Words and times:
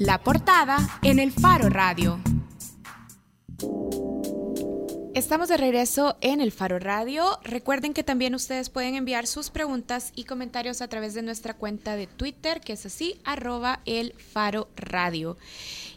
La 0.00 0.16
portada 0.16 0.78
en 1.02 1.18
el 1.18 1.30
Faro 1.30 1.68
Radio. 1.68 2.18
Estamos 5.20 5.50
de 5.50 5.58
regreso 5.58 6.16
en 6.22 6.40
el 6.40 6.50
Faro 6.50 6.78
Radio. 6.78 7.38
Recuerden 7.44 7.92
que 7.92 8.02
también 8.02 8.34
ustedes 8.34 8.70
pueden 8.70 8.94
enviar 8.94 9.26
sus 9.26 9.50
preguntas 9.50 10.12
y 10.16 10.24
comentarios 10.24 10.80
a 10.80 10.88
través 10.88 11.12
de 11.12 11.20
nuestra 11.20 11.52
cuenta 11.52 11.94
de 11.94 12.06
Twitter, 12.06 12.62
que 12.62 12.72
es 12.72 12.86
así, 12.86 13.20
arroba 13.22 13.80
el 13.84 14.14
Faro 14.14 14.68
Radio. 14.76 15.36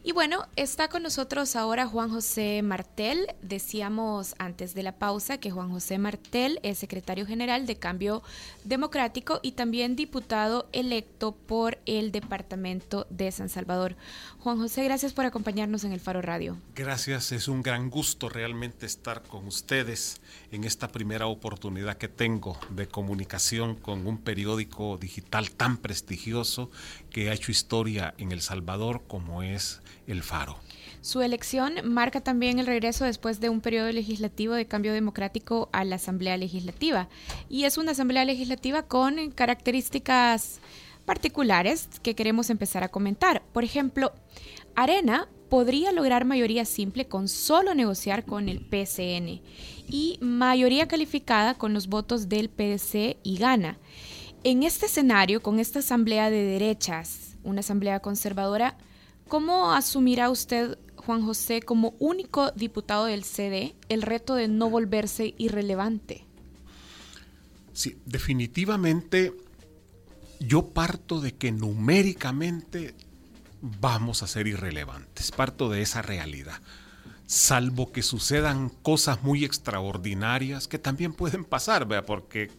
Y 0.06 0.12
bueno, 0.12 0.46
está 0.58 0.90
con 0.90 1.02
nosotros 1.02 1.56
ahora 1.56 1.88
Juan 1.88 2.10
José 2.10 2.62
Martel. 2.62 3.28
Decíamos 3.42 4.36
antes 4.38 4.74
de 4.74 4.84
la 4.84 4.92
pausa 4.92 5.38
que 5.38 5.52
Juan 5.52 5.72
José 5.72 5.98
Martel 5.98 6.60
es 6.62 6.78
secretario 6.78 7.26
general 7.26 7.66
de 7.66 7.78
Cambio 7.78 8.22
Democrático 8.66 9.40
y 9.42 9.54
también 9.54 9.96
diputado 9.96 10.68
electo 10.74 11.32
por 11.32 11.78
el 11.86 12.12
Departamento 12.12 13.08
de 13.10 13.32
San 13.32 13.48
Salvador. 13.48 13.96
Juan 14.40 14.58
José, 14.58 14.84
gracias 14.84 15.14
por 15.14 15.26
acompañarnos 15.26 15.86
en 15.86 15.94
el 15.94 16.02
Faro 16.02 16.22
Radio. 16.22 16.58
Gracias, 16.76 17.32
es 17.32 17.48
un 17.48 17.62
gran 17.62 17.90
gusto 17.90 18.28
realmente 18.28 18.86
estar 18.86 19.13
con 19.22 19.46
ustedes 19.48 20.22
en 20.52 20.64
esta 20.64 20.88
primera 20.88 21.28
oportunidad 21.28 21.98
que 21.98 22.08
tengo 22.08 22.58
de 22.70 22.88
comunicación 22.88 23.76
con 23.76 24.08
un 24.08 24.18
periódico 24.18 24.98
digital 24.98 25.52
tan 25.52 25.78
prestigioso 25.78 26.72
que 27.10 27.30
ha 27.30 27.34
hecho 27.34 27.52
historia 27.52 28.16
en 28.18 28.32
El 28.32 28.42
Salvador 28.42 29.04
como 29.08 29.44
es 29.44 29.82
El 30.08 30.24
Faro. 30.24 30.58
Su 31.02 31.22
elección 31.22 31.74
marca 31.84 32.22
también 32.22 32.60
el 32.60 32.66
regreso 32.66 33.04
después 33.04 33.40
de 33.42 33.50
un 33.50 33.60
periodo 33.60 33.92
legislativo 33.92 34.54
de 34.54 34.68
cambio 34.68 34.94
democrático 34.94 35.70
a 35.74 35.84
la 35.84 35.98
Asamblea 35.98 36.38
Legislativa. 36.38 37.10
Y 37.50 37.66
es 37.66 37.78
una 37.78 37.92
Asamblea 37.92 38.24
Legislativa 38.24 38.84
con 38.84 39.32
características 39.32 40.62
particulares 41.06 41.90
que 42.02 42.16
queremos 42.16 42.50
empezar 42.50 42.84
a 42.84 42.90
comentar. 42.90 43.44
Por 43.52 43.66
ejemplo, 43.66 44.14
Arena 44.76 45.28
podría 45.54 45.92
lograr 45.92 46.26
mayoría 46.26 46.66
simple 46.66 47.06
con 47.08 47.28
solo 47.28 47.76
negociar 47.76 48.26
con 48.26 48.50
el 48.50 48.60
PCN 48.60 49.40
y 49.88 50.18
mayoría 50.20 50.88
calificada 50.88 51.54
con 51.54 51.76
los 51.76 51.90
votos 51.90 52.28
del 52.28 52.50
PDC 52.50 53.18
y 53.22 53.38
gana. 53.38 53.78
En 54.44 54.64
este 54.64 54.88
escenario, 54.88 55.44
con 55.44 55.60
esta 55.60 55.78
asamblea 55.78 56.32
de 56.32 56.42
derechas, 56.42 57.38
una 57.44 57.60
asamblea 57.60 58.00
conservadora, 58.00 58.80
¿cómo 59.28 59.74
asumirá 59.74 60.32
usted, 60.32 60.80
Juan 60.96 61.24
José, 61.24 61.62
como 61.62 61.94
único 62.00 62.50
diputado 62.54 63.06
del 63.06 63.24
CD, 63.24 63.76
el 63.90 64.02
reto 64.02 64.34
de 64.34 64.48
no 64.48 64.72
volverse 64.72 65.36
irrelevante? 65.38 66.26
Sí, 67.74 67.96
definitivamente 68.08 69.34
yo 70.40 70.70
parto 70.70 71.22
de 71.22 71.36
que 71.36 71.52
numéricamente 71.52 72.96
vamos 73.64 74.22
a 74.22 74.28
ser 74.28 74.48
irrelevantes, 74.48 75.32
parto 75.32 75.70
de 75.70 75.82
esa 75.82 76.02
realidad 76.02 76.62
salvo 77.26 77.92
que 77.92 78.04
sucedan 78.04 78.70
cosas 78.70 79.24
muy 79.24 79.44
extraordinarias 79.44 80.68
que 80.68 80.78
también 80.78 81.14
pueden 81.14 81.46
pasar, 81.46 81.88
¿vea? 81.88 82.06
Porque, 82.06 82.52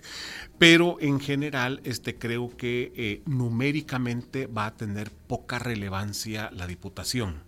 pero 0.59 0.97
en 1.01 1.21
general 1.21 1.81
este, 1.85 2.17
creo 2.17 2.57
que 2.57 2.93
eh, 2.97 3.23
numéricamente 3.27 4.47
va 4.47 4.67
a 4.67 4.75
tener 4.75 5.11
poca 5.11 5.59
relevancia 5.59 6.51
la 6.53 6.67
diputación. 6.67 7.43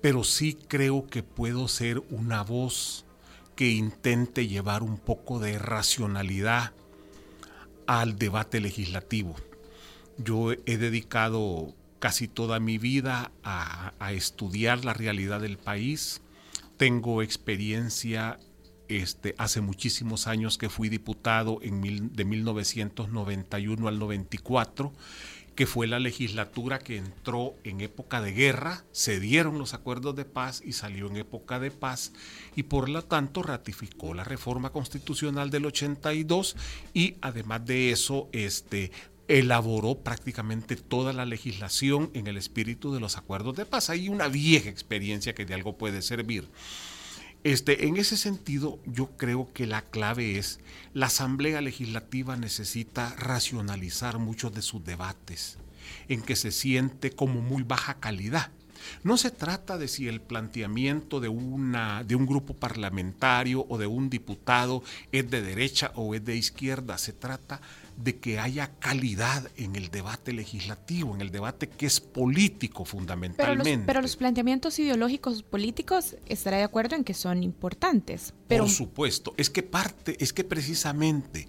Pero 0.00 0.24
sí 0.24 0.58
creo 0.68 1.06
que 1.06 1.22
puedo 1.22 1.68
ser 1.68 2.02
una 2.10 2.42
voz 2.42 3.04
que 3.54 3.70
intente 3.70 4.48
llevar 4.48 4.82
un 4.82 4.98
poco 4.98 5.38
de 5.38 5.58
racionalidad 5.58 6.72
al 7.86 8.18
debate 8.18 8.60
legislativo. 8.60 9.36
Yo 10.16 10.52
he 10.52 10.76
dedicado 10.76 11.74
casi 12.02 12.26
toda 12.26 12.58
mi 12.58 12.78
vida 12.78 13.30
a, 13.44 13.92
estudiar 14.10 14.84
la 14.84 14.92
realidad 14.92 15.40
del 15.40 15.56
país. 15.56 16.20
Tengo 16.76 17.22
experiencia 17.22 18.40
este, 18.88 19.36
hace 19.38 19.60
muchísimos 19.60 20.26
años 20.26 20.58
que 20.58 20.68
fui 20.68 20.88
diputado 20.88 21.60
en 21.62 22.12
de 22.12 22.24
1991 22.24 23.86
al 23.86 24.00
94, 24.00 24.92
que 25.54 25.66
fue 25.66 25.86
la 25.86 26.00
legislatura 26.00 26.80
que 26.80 26.96
entró 26.96 27.54
en 27.62 27.80
época 27.80 28.20
de 28.20 28.32
guerra, 28.32 28.84
se 28.90 29.20
dieron 29.20 29.58
los 29.58 29.72
acuerdos 29.72 30.16
de 30.16 30.24
paz 30.24 30.60
y 30.64 30.72
salió 30.72 31.06
en 31.06 31.18
época 31.18 31.60
de 31.60 31.70
paz 31.70 32.12
y 32.56 32.64
por 32.64 32.88
lo 32.88 33.04
tanto 33.04 33.44
ratificó 33.44 34.12
la 34.12 34.24
reforma 34.24 34.70
constitucional 34.70 35.50
del 35.50 35.66
82 35.66 36.56
y 36.94 37.14
además 37.20 37.64
de 37.64 37.92
eso 37.92 38.28
este, 38.32 38.90
elaboró 39.28 39.96
prácticamente 39.96 40.76
toda 40.76 41.12
la 41.12 41.24
legislación 41.24 42.10
en 42.14 42.26
el 42.26 42.36
espíritu 42.36 42.92
de 42.92 43.00
los 43.00 43.16
acuerdos 43.16 43.56
de 43.56 43.66
paz. 43.66 43.90
Hay 43.90 44.08
una 44.08 44.28
vieja 44.28 44.68
experiencia 44.68 45.34
que 45.34 45.44
de 45.44 45.54
algo 45.54 45.78
puede 45.78 46.02
servir. 46.02 46.48
Este, 47.44 47.86
en 47.86 47.96
ese 47.96 48.16
sentido, 48.16 48.78
yo 48.86 49.16
creo 49.16 49.52
que 49.52 49.66
la 49.66 49.82
clave 49.82 50.38
es 50.38 50.60
la 50.94 51.06
Asamblea 51.06 51.60
Legislativa 51.60 52.36
necesita 52.36 53.14
racionalizar 53.16 54.18
muchos 54.18 54.54
de 54.54 54.62
sus 54.62 54.84
debates, 54.84 55.58
en 56.08 56.22
que 56.22 56.36
se 56.36 56.52
siente 56.52 57.10
como 57.10 57.40
muy 57.40 57.64
baja 57.64 57.94
calidad. 57.94 58.50
No 59.02 59.16
se 59.16 59.30
trata 59.30 59.78
de 59.78 59.88
si 59.88 60.08
el 60.08 60.20
planteamiento 60.20 61.20
de, 61.20 61.28
una, 61.28 62.04
de 62.04 62.14
un 62.14 62.26
grupo 62.26 62.54
parlamentario 62.54 63.66
o 63.68 63.78
de 63.78 63.86
un 63.86 64.10
diputado 64.10 64.82
es 65.10 65.28
de 65.30 65.42
derecha 65.42 65.92
o 65.94 66.14
es 66.14 66.24
de 66.24 66.36
izquierda, 66.36 66.98
se 66.98 67.12
trata 67.12 67.56
de 67.56 67.62
que 68.20 68.38
haya 68.38 68.72
calidad 68.78 69.50
en 69.56 69.76
el 69.76 69.90
debate 69.90 70.32
legislativo, 70.32 71.14
en 71.14 71.20
el 71.20 71.30
debate 71.30 71.68
que 71.68 71.86
es 71.86 72.00
político 72.00 72.84
fundamentalmente. 72.84 73.86
Pero 73.86 74.00
los, 74.00 74.16
planteamientos 74.16 74.78
ideológicos 74.78 75.42
políticos 75.42 76.16
estará 76.26 76.58
de 76.58 76.64
acuerdo 76.64 76.96
en 76.96 77.04
que 77.04 77.14
son 77.14 77.42
importantes. 77.42 78.34
Por 78.48 78.68
supuesto, 78.68 79.34
es 79.36 79.50
que 79.50 79.62
parte, 79.62 80.16
es 80.22 80.32
que 80.32 80.44
precisamente 80.44 81.48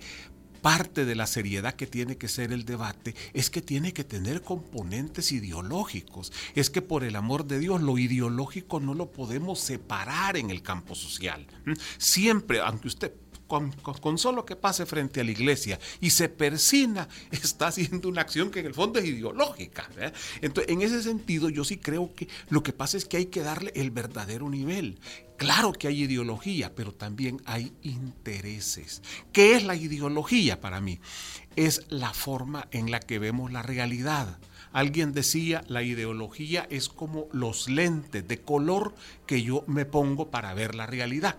parte 0.63 1.03
de 1.03 1.13
la 1.13 1.27
seriedad 1.27 1.73
que 1.75 1.87
tiene 1.87 2.17
que 2.17 2.29
ser 2.29 2.53
el 2.53 2.63
debate 2.63 3.13
es 3.33 3.49
que 3.49 3.61
tiene 3.61 3.91
que 3.91 4.05
tener 4.05 4.41
componentes 4.41 5.33
ideológicos. 5.33 6.31
Es 6.55 6.69
que 6.69 6.81
por 6.81 7.03
el 7.03 7.17
amor 7.17 7.45
de 7.45 7.59
Dios, 7.59 7.81
lo 7.81 7.97
ideológico 7.97 8.79
no 8.79 8.93
lo 8.93 9.11
podemos 9.11 9.59
separar 9.59 10.37
en 10.37 10.49
el 10.49 10.61
campo 10.61 10.95
social. 10.95 11.45
¿Mm? 11.65 11.73
Siempre, 11.97 12.61
aunque 12.61 12.87
usted 12.87 13.11
con, 14.01 14.17
solo 14.17 14.45
que 14.45 14.55
pase 14.55 14.85
frente 14.85 15.21
a 15.21 15.23
la 15.23 15.31
iglesia 15.31 15.79
y 16.01 16.09
se 16.09 16.29
persina, 16.29 17.07
está 17.31 17.67
haciendo 17.67 18.09
una 18.09 18.21
acción 18.21 18.49
que 18.49 18.61
en 18.61 18.67
el 18.67 18.73
fondo 18.73 18.99
es 18.99 19.05
ideológica. 19.05 19.89
Entonces, 20.41 20.71
en 20.71 20.81
ese 20.81 21.03
sentido, 21.03 21.49
yo 21.49 21.63
sí 21.63 21.77
creo 21.77 22.13
que 22.15 22.27
lo 22.49 22.63
que 22.63 22.73
pasa 22.73 22.97
es 22.97 23.05
que 23.05 23.17
hay 23.17 23.27
que 23.27 23.41
darle 23.41 23.71
el 23.75 23.91
verdadero 23.91 24.49
nivel. 24.49 24.99
Claro 25.37 25.73
que 25.73 25.87
hay 25.87 26.03
ideología, 26.03 26.73
pero 26.75 26.93
también 26.93 27.41
hay 27.45 27.73
intereses. 27.81 29.01
¿Qué 29.31 29.55
es 29.55 29.63
la 29.63 29.75
ideología 29.75 30.61
para 30.61 30.79
mí? 30.79 30.99
Es 31.55 31.81
la 31.89 32.13
forma 32.13 32.67
en 32.71 32.91
la 32.91 32.99
que 32.99 33.19
vemos 33.19 33.51
la 33.51 33.61
realidad. 33.61 34.39
Alguien 34.71 35.13
decía, 35.13 35.63
la 35.67 35.83
ideología 35.83 36.65
es 36.71 36.89
como 36.89 37.27
los 37.31 37.69
lentes 37.69 38.27
de 38.27 38.41
color 38.41 38.95
que 39.27 39.43
yo 39.43 39.63
me 39.67 39.85
pongo 39.85 40.31
para 40.31 40.53
ver 40.55 40.73
la 40.73 40.87
realidad. 40.87 41.37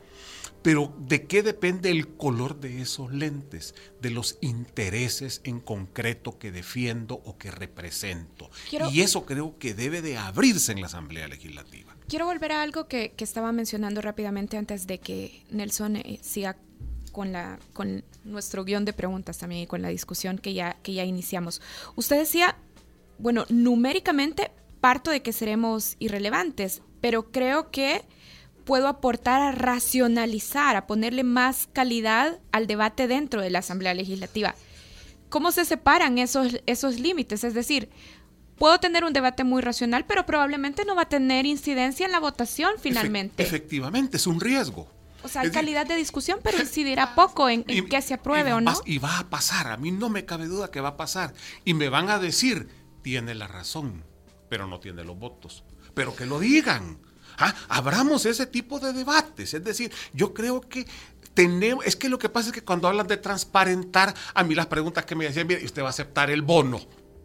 Pero 0.64 0.94
¿de 0.98 1.26
qué 1.26 1.42
depende 1.42 1.90
el 1.90 2.16
color 2.16 2.58
de 2.58 2.80
esos 2.80 3.12
lentes? 3.12 3.74
De 4.00 4.08
los 4.08 4.38
intereses 4.40 5.42
en 5.44 5.60
concreto 5.60 6.38
que 6.38 6.52
defiendo 6.52 7.16
o 7.16 7.36
que 7.36 7.50
represento. 7.50 8.50
y 8.90 9.02
eso 9.02 9.26
creo 9.26 9.58
que 9.58 9.74
debe 9.74 10.00
de 10.00 10.16
abrirse 10.16 10.72
en 10.72 10.80
la 10.80 10.86
Asamblea 10.86 11.28
Legislativa. 11.28 11.94
Quiero 12.08 12.24
volver 12.24 12.52
a 12.52 12.62
algo 12.62 12.88
que, 12.88 13.12
estaba 13.18 13.52
mencionando 13.52 14.00
rápidamente 14.00 14.56
antes 14.56 14.86
de 14.86 14.98
que 14.98 15.42
Nelson 15.50 15.96
eh, 15.96 16.18
siga 16.22 16.56
con, 17.12 17.32
la, 17.32 17.58
con 17.74 18.02
nuestro 18.24 18.64
guion 18.64 18.86
de 18.86 18.94
preguntas 18.94 19.36
también 19.36 19.62
y 19.62 19.66
con 19.66 19.82
la 19.82 19.88
discusión 19.88 20.38
que 20.38 20.54
ya, 20.54 20.78
que 20.82 20.94
ya 20.94 21.04
iniciamos. 21.04 21.60
Usted 21.94 22.16
decía, 22.16 22.56
bueno, 23.18 23.44
numéricamente 23.50 24.50
parto 24.80 25.10
de 25.10 25.20
que 25.20 25.34
seremos 25.34 25.96
irrelevantes, 25.98 26.80
pero 27.02 27.30
creo 27.30 27.70
que 27.70 28.02
puedo 28.64 28.88
aportar 28.88 29.42
a 29.42 29.52
racionalizar, 29.52 30.76
a 30.76 30.86
ponerle 30.86 31.24
más 31.24 31.68
calidad 31.72 32.38
al 32.52 32.66
debate 32.66 33.06
dentro 33.06 33.40
de 33.40 33.50
la 33.50 33.60
Asamblea 33.60 33.94
Legislativa. 33.94 34.54
¿Cómo 35.28 35.52
se 35.52 35.64
separan 35.64 36.18
esos, 36.18 36.60
esos 36.66 36.98
límites? 36.98 37.44
Es 37.44 37.54
decir, 37.54 37.90
puedo 38.56 38.78
tener 38.78 39.04
un 39.04 39.12
debate 39.12 39.44
muy 39.44 39.62
racional, 39.62 40.04
pero 40.06 40.26
probablemente 40.26 40.84
no 40.84 40.94
va 40.94 41.02
a 41.02 41.08
tener 41.08 41.46
incidencia 41.46 42.06
en 42.06 42.12
la 42.12 42.20
votación 42.20 42.72
finalmente. 42.80 43.42
efectivamente, 43.42 44.16
es 44.16 44.26
un 44.26 44.40
riesgo. 44.40 44.88
O 45.22 45.28
sea, 45.28 45.42
hay 45.42 45.50
calidad 45.50 45.86
de 45.86 45.96
discusión, 45.96 46.38
pero 46.42 46.58
incidirá 46.60 47.14
poco 47.14 47.48
en, 47.48 47.64
en 47.66 47.88
que 47.88 48.02
se 48.02 48.14
apruebe 48.14 48.52
o 48.52 48.60
no. 48.60 48.74
Y 48.84 48.98
va 48.98 49.18
a 49.18 49.30
pasar, 49.30 49.68
a 49.68 49.76
mí 49.76 49.90
no 49.90 50.10
me 50.10 50.24
cabe 50.24 50.46
duda 50.46 50.70
que 50.70 50.80
va 50.80 50.90
a 50.90 50.96
pasar. 50.96 51.32
Y 51.64 51.74
me 51.74 51.88
van 51.88 52.10
a 52.10 52.18
decir, 52.18 52.68
tiene 53.02 53.34
la 53.34 53.48
razón, 53.48 54.04
pero 54.48 54.66
no 54.66 54.80
tiene 54.80 55.02
los 55.02 55.18
votos. 55.18 55.64
Pero 55.94 56.14
que 56.14 56.26
lo 56.26 56.38
digan. 56.38 56.98
¿Ah? 57.38 57.54
Abramos 57.68 58.26
ese 58.26 58.46
tipo 58.46 58.80
de 58.80 58.92
debates. 58.92 59.54
Es 59.54 59.64
decir, 59.64 59.92
yo 60.12 60.34
creo 60.34 60.60
que 60.60 60.86
tenemos, 61.34 61.84
es 61.84 61.96
que 61.96 62.08
lo 62.08 62.18
que 62.18 62.28
pasa 62.28 62.48
es 62.48 62.54
que 62.54 62.62
cuando 62.62 62.88
hablan 62.88 63.06
de 63.06 63.16
transparentar, 63.16 64.14
a 64.34 64.44
mí 64.44 64.54
las 64.54 64.66
preguntas 64.66 65.04
que 65.04 65.14
me 65.14 65.24
decían, 65.24 65.46
mire, 65.46 65.64
usted 65.64 65.82
va 65.82 65.88
a 65.88 65.90
aceptar 65.90 66.30
el 66.30 66.42
bono. 66.42 66.80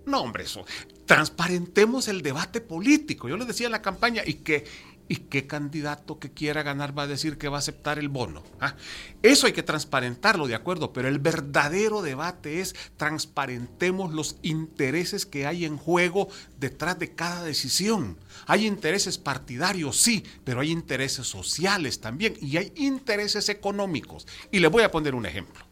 No, 0.06 0.22
hombre, 0.22 0.44
eso. 0.44 0.66
transparentemos 1.06 2.08
el 2.08 2.22
debate 2.22 2.62
político. 2.62 3.30
Yo 3.30 3.38
les 3.38 3.48
decía 3.48 3.68
en 3.68 3.72
la 3.72 3.82
campaña, 3.82 4.24
y 4.26 4.36
que 4.36 4.66
¿Y 5.12 5.16
qué 5.16 5.48
candidato 5.48 6.20
que 6.20 6.32
quiera 6.32 6.62
ganar 6.62 6.96
va 6.96 7.04
a 7.04 7.08
decir 7.08 7.40
que 7.40 7.50
va 7.50 7.58
a 7.58 7.60
aceptar 7.60 7.98
el 7.98 8.10
bono? 8.10 8.44
¿Ah? 8.62 8.76
Eso 9.24 9.48
hay 9.48 9.54
que 9.54 9.64
transparentarlo, 9.64 10.48
de 10.48 10.54
acuerdo, 10.54 10.94
pero 10.94 11.08
el 11.08 11.18
verdadero 11.18 12.04
debate 12.04 12.62
es 12.62 12.76
transparentemos 12.96 14.14
los 14.14 14.38
intereses 14.44 15.26
que 15.26 15.48
hay 15.48 15.66
en 15.66 15.78
juego 15.78 16.30
detrás 16.60 17.00
de 17.00 17.16
cada 17.16 17.44
decisión. 17.44 18.20
Hay 18.46 18.68
intereses 18.68 19.18
partidarios, 19.18 20.00
sí, 20.00 20.24
pero 20.44 20.62
hay 20.62 20.70
intereses 20.70 21.26
sociales 21.26 22.02
también 22.02 22.36
y 22.40 22.58
hay 22.58 22.72
intereses 22.76 23.50
económicos. 23.50 24.28
Y 24.52 24.60
les 24.60 24.70
voy 24.70 24.84
a 24.84 24.92
poner 24.92 25.16
un 25.16 25.26
ejemplo. 25.26 25.66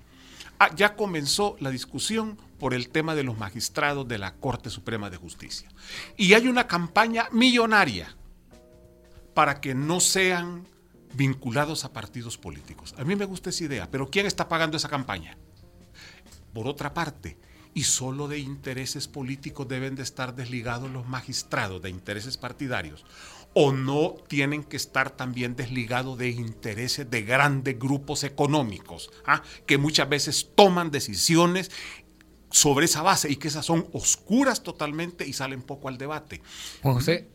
Ah, 0.58 0.72
ya 0.76 0.96
comenzó 0.96 1.56
la 1.60 1.70
discusión 1.70 2.40
por 2.58 2.74
el 2.74 2.90
tema 2.90 3.14
de 3.14 3.24
los 3.24 3.38
magistrados 3.38 4.08
de 4.08 4.18
la 4.18 4.34
Corte 4.34 4.72
Suprema 4.72 5.12
de 5.12 5.18
Justicia. 5.18 5.70
Y 6.18 6.34
hay 6.34 6.48
una 6.48 6.66
campaña 6.66 7.28
millonaria 7.32 8.17
para 9.38 9.62
que 9.62 9.76
no 9.76 10.00
sean 10.00 10.66
vinculados 11.14 11.86
a 11.86 11.94
partidos 11.94 12.40
políticos. 12.40 12.96
A 12.98 13.04
mí 13.04 13.16
me 13.16 13.26
gusta 13.26 13.52
esa 13.52 13.66
idea, 13.66 13.88
pero 13.92 14.10
¿quién 14.10 14.26
está 14.26 14.50
pagando 14.50 14.78
esa 14.78 14.90
campaña? 14.90 15.38
Por 16.56 16.68
otra 16.68 16.96
parte, 16.96 17.38
y 17.76 17.84
solo 17.84 18.28
de 18.28 18.40
intereses 18.40 19.08
políticos 19.08 19.68
deben 19.68 19.94
de 19.94 20.02
estar 20.02 20.34
desligados 20.34 20.90
los 20.90 21.08
magistrados, 21.08 21.84
de 21.84 21.92
intereses 21.92 22.36
partidarios, 22.36 23.06
o 23.54 23.72
no 23.72 24.16
tienen 24.28 24.64
que 24.64 24.76
estar 24.76 25.12
también 25.12 25.56
desligados 25.56 26.18
de 26.18 26.30
intereses 26.30 27.08
de 27.08 27.22
grandes 27.22 27.78
grupos 27.78 28.24
económicos, 28.24 29.12
¿ah? 29.28 29.44
que 29.68 29.78
muchas 29.78 30.10
veces 30.10 30.50
toman 30.56 30.90
decisiones 30.90 31.70
sobre 32.50 32.86
esa 32.86 33.04
base 33.04 33.32
y 33.32 33.36
que 33.36 33.50
esas 33.50 33.68
son 33.68 33.88
oscuras 33.94 34.64
totalmente 34.64 35.28
y 35.28 35.34
salen 35.34 35.62
poco 35.62 35.90
al 35.90 36.00
debate. 36.00 36.42
José, 36.82 37.30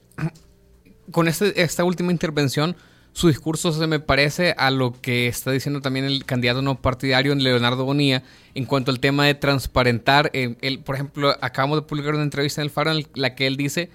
con 1.13 1.29
este, 1.29 1.63
esta 1.63 1.85
última 1.85 2.11
intervención, 2.11 2.77
su 3.13 3.29
discurso 3.29 3.73
se 3.73 3.87
me 3.87 4.01
parece 4.01 4.55
a 4.57 4.71
lo 4.71 4.99
que 5.01 5.29
está 5.29 5.51
diciendo 5.51 5.83
también 5.83 6.07
el 6.07 6.25
candidato 6.25 6.63
no 6.63 6.81
partidario 6.81 7.35
Leonardo 7.35 7.85
Bonilla 7.85 8.23
en 8.55 8.65
cuanto 8.65 8.91
al 8.91 9.01
tema 9.01 9.27
de 9.27 9.35
transparentar. 9.35 10.31
Eh, 10.33 10.79
por 10.85 10.95
ejemplo, 10.95 11.37
acabamos 11.43 11.79
de 11.79 11.83
publicar 11.83 12.15
una 12.15 12.23
entrevista 12.23 12.63
en 12.63 12.67
el 12.67 12.71
Faro 12.71 12.91
en 12.91 13.07
la 13.15 13.35
que 13.35 13.47
él 13.47 13.57
dice, 13.57 13.91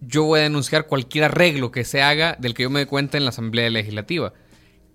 yo 0.00 0.24
voy 0.24 0.40
a 0.40 0.42
denunciar 0.42 0.86
cualquier 0.86 1.24
arreglo 1.24 1.72
que 1.72 1.84
se 1.84 2.02
haga 2.02 2.36
del 2.38 2.52
que 2.52 2.64
yo 2.64 2.70
me 2.70 2.80
dé 2.80 2.86
cuenta 2.86 3.16
en 3.16 3.24
la 3.24 3.30
Asamblea 3.30 3.70
Legislativa. 3.70 4.34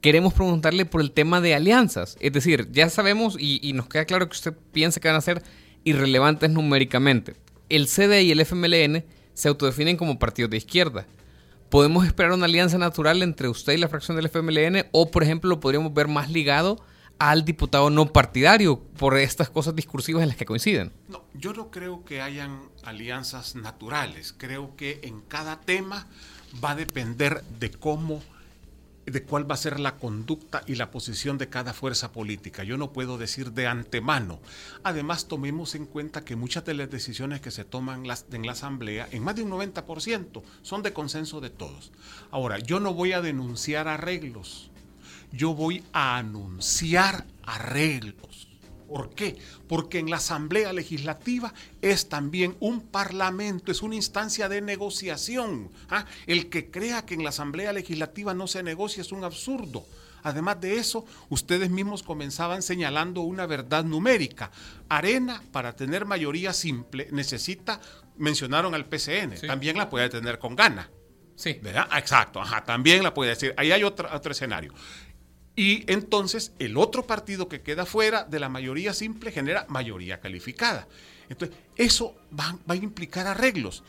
Queremos 0.02 0.34
preguntarle 0.34 0.86
por 0.86 1.02
el 1.02 1.12
tema 1.12 1.42
de 1.42 1.56
alianzas. 1.56 2.16
Es 2.20 2.34
decir, 2.34 2.68
ya 2.72 2.90
sabemos 2.90 3.38
y, 3.40 3.74
nos 3.74 3.88
queda 3.88 4.06
claro 4.06 4.30
que 4.30 4.36
usted 4.36 4.54
piensa 4.72 5.00
que 5.00 5.08
van 5.08 5.18
a 5.18 5.22
ser 5.22 5.42
irrelevantes 5.84 6.52
numéricamente. 6.52 7.34
El 7.70 7.88
CD 7.88 8.22
y 8.22 8.32
el 8.32 8.40
FMLN 8.42 9.04
se 9.34 9.48
autodefinen 9.48 9.98
como 9.98 10.20
partidos 10.20 10.52
de 10.52 10.58
izquierda 10.58 11.08
¿Podemos 11.70 12.06
esperar 12.06 12.32
una 12.32 12.46
alianza 12.46 12.78
natural 12.78 13.22
entre 13.22 13.50
usted 13.50 13.74
y 13.74 13.78
la 13.78 13.90
fracción 13.90 14.16
del 14.16 14.28
FMLN? 14.28 14.88
O, 14.94 15.12
por 15.12 15.24
ejemplo, 15.24 15.50
lo 15.50 15.60
podríamos 15.60 15.94
ver 15.94 16.08
más 16.08 16.30
ligado 16.30 16.82
al 17.20 17.44
diputado 17.44 17.90
no 17.90 18.06
partidario 18.14 18.80
por 18.80 19.18
estas 19.18 19.50
cosas 19.50 19.76
discursivas 19.76 20.22
en 20.22 20.30
las 20.30 20.38
que 20.38 20.46
coinciden. 20.46 20.94
No, 21.10 21.24
yo 21.34 21.52
no 21.52 21.70
creo 21.70 22.06
que 22.06 22.22
hayan 22.22 22.62
alianzas 22.84 23.56
naturales. 23.56 24.34
Creo 24.38 24.76
que 24.78 25.02
en 25.04 25.22
cada 25.22 25.60
tema 25.60 26.08
va 26.64 26.72
a 26.72 26.76
depender 26.76 27.44
de 27.60 27.72
cómo 27.72 28.22
de 29.12 29.24
cuál 29.24 29.50
va 29.50 29.56
a 29.56 29.58
ser 29.58 29.80
la 29.80 29.96
conducta 29.96 30.64
y 30.68 30.76
la 30.76 30.92
posición 30.92 31.38
de 31.38 31.48
cada 31.48 31.74
fuerza 31.74 32.12
política. 32.12 32.64
Yo 32.64 32.78
no 32.78 32.92
puedo 32.92 33.18
decir 33.18 33.54
de 33.54 33.66
antemano. 33.66 34.40
Además, 34.84 35.28
tomemos 35.28 35.76
en 35.76 35.86
cuenta 35.86 36.26
que 36.26 36.36
muchas 36.36 36.66
de 36.66 36.74
las 36.74 36.92
decisiones 36.92 37.42
que 37.42 37.52
se 37.52 37.64
toman 37.64 38.06
en 38.06 38.46
la 38.46 38.52
Asamblea, 38.52 39.08
en 39.12 39.24
más 39.24 39.36
de 39.36 39.44
un 39.44 39.52
90%, 39.52 40.44
son 40.62 40.84
de 40.84 40.94
consenso 40.94 41.40
de 41.40 41.50
todos. 41.50 41.92
Ahora, 42.32 42.60
yo 42.60 42.80
no 42.80 42.94
voy 42.94 43.14
a 43.14 43.22
denunciar 43.22 43.88
arreglos, 43.88 44.70
yo 45.32 45.54
voy 45.54 45.84
a 45.94 46.18
anunciar 46.18 47.26
arreglos. 47.46 48.37
¿Por 48.88 49.10
qué? 49.14 49.38
Porque 49.68 50.00
en 50.00 50.10
la 50.10 50.18
Asamblea 50.18 50.72
Legislativa 50.74 51.54
es 51.82 52.10
también 52.10 52.56
un 52.60 52.82
parlamento, 52.82 53.72
es 53.72 53.82
una 53.82 53.96
instancia 53.96 54.48
de 54.48 54.62
negociación. 54.62 55.70
¿ah? 55.90 56.06
El 56.26 56.50
que 56.50 56.72
crea 56.72 57.06
que 57.06 57.14
en 57.14 57.24
la 57.24 57.30
Asamblea 57.30 57.74
Legislativa 57.74 58.34
no 58.34 58.48
se 58.48 58.64
negocia 58.64 59.02
es 59.02 59.12
un 59.12 59.24
absurdo. 59.24 59.86
Además 60.24 60.60
de 60.60 60.78
eso, 60.78 61.06
ustedes 61.30 61.70
mismos 61.70 62.04
comenzaban 62.04 62.62
señalando 62.62 63.22
una 63.22 63.46
verdad 63.46 63.84
numérica. 63.84 64.52
Arena, 64.90 65.42
para 65.52 65.76
tener 65.76 66.06
mayoría 66.06 66.54
simple, 66.54 67.08
necesita, 67.12 67.80
mencionaron 68.18 68.74
al 68.74 68.86
PCN, 68.86 69.48
también 69.48 69.78
la 69.78 69.90
puede 69.90 70.10
tener 70.10 70.40
con 70.40 70.56
gana. 70.56 70.90
Sí. 71.36 71.60
¿verdad? 71.62 71.88
Exacto, 71.96 72.42
ajá, 72.42 72.64
también 72.64 73.04
la 73.04 73.14
puede 73.14 73.30
decir. 73.30 73.54
Ahí 73.58 73.72
hay 73.72 73.84
otro, 73.84 74.10
otro 74.12 74.32
escenario. 74.32 74.74
Y 75.58 75.92
entonces 75.92 76.52
el 76.60 76.78
otro 76.78 77.08
partido 77.08 77.50
que 77.50 77.62
queda 77.62 77.88
fuera 77.88 78.24
de 78.24 78.40
la 78.40 78.48
mayoría 78.48 78.94
simple 78.94 79.32
genera 79.32 79.66
mayoría 79.70 80.20
calificada. 80.20 80.88
Entonces, 81.30 81.58
eso 81.76 82.16
va, 82.40 82.60
a 82.68 82.76
implicar 82.76 83.26
arreglos. 83.26 83.84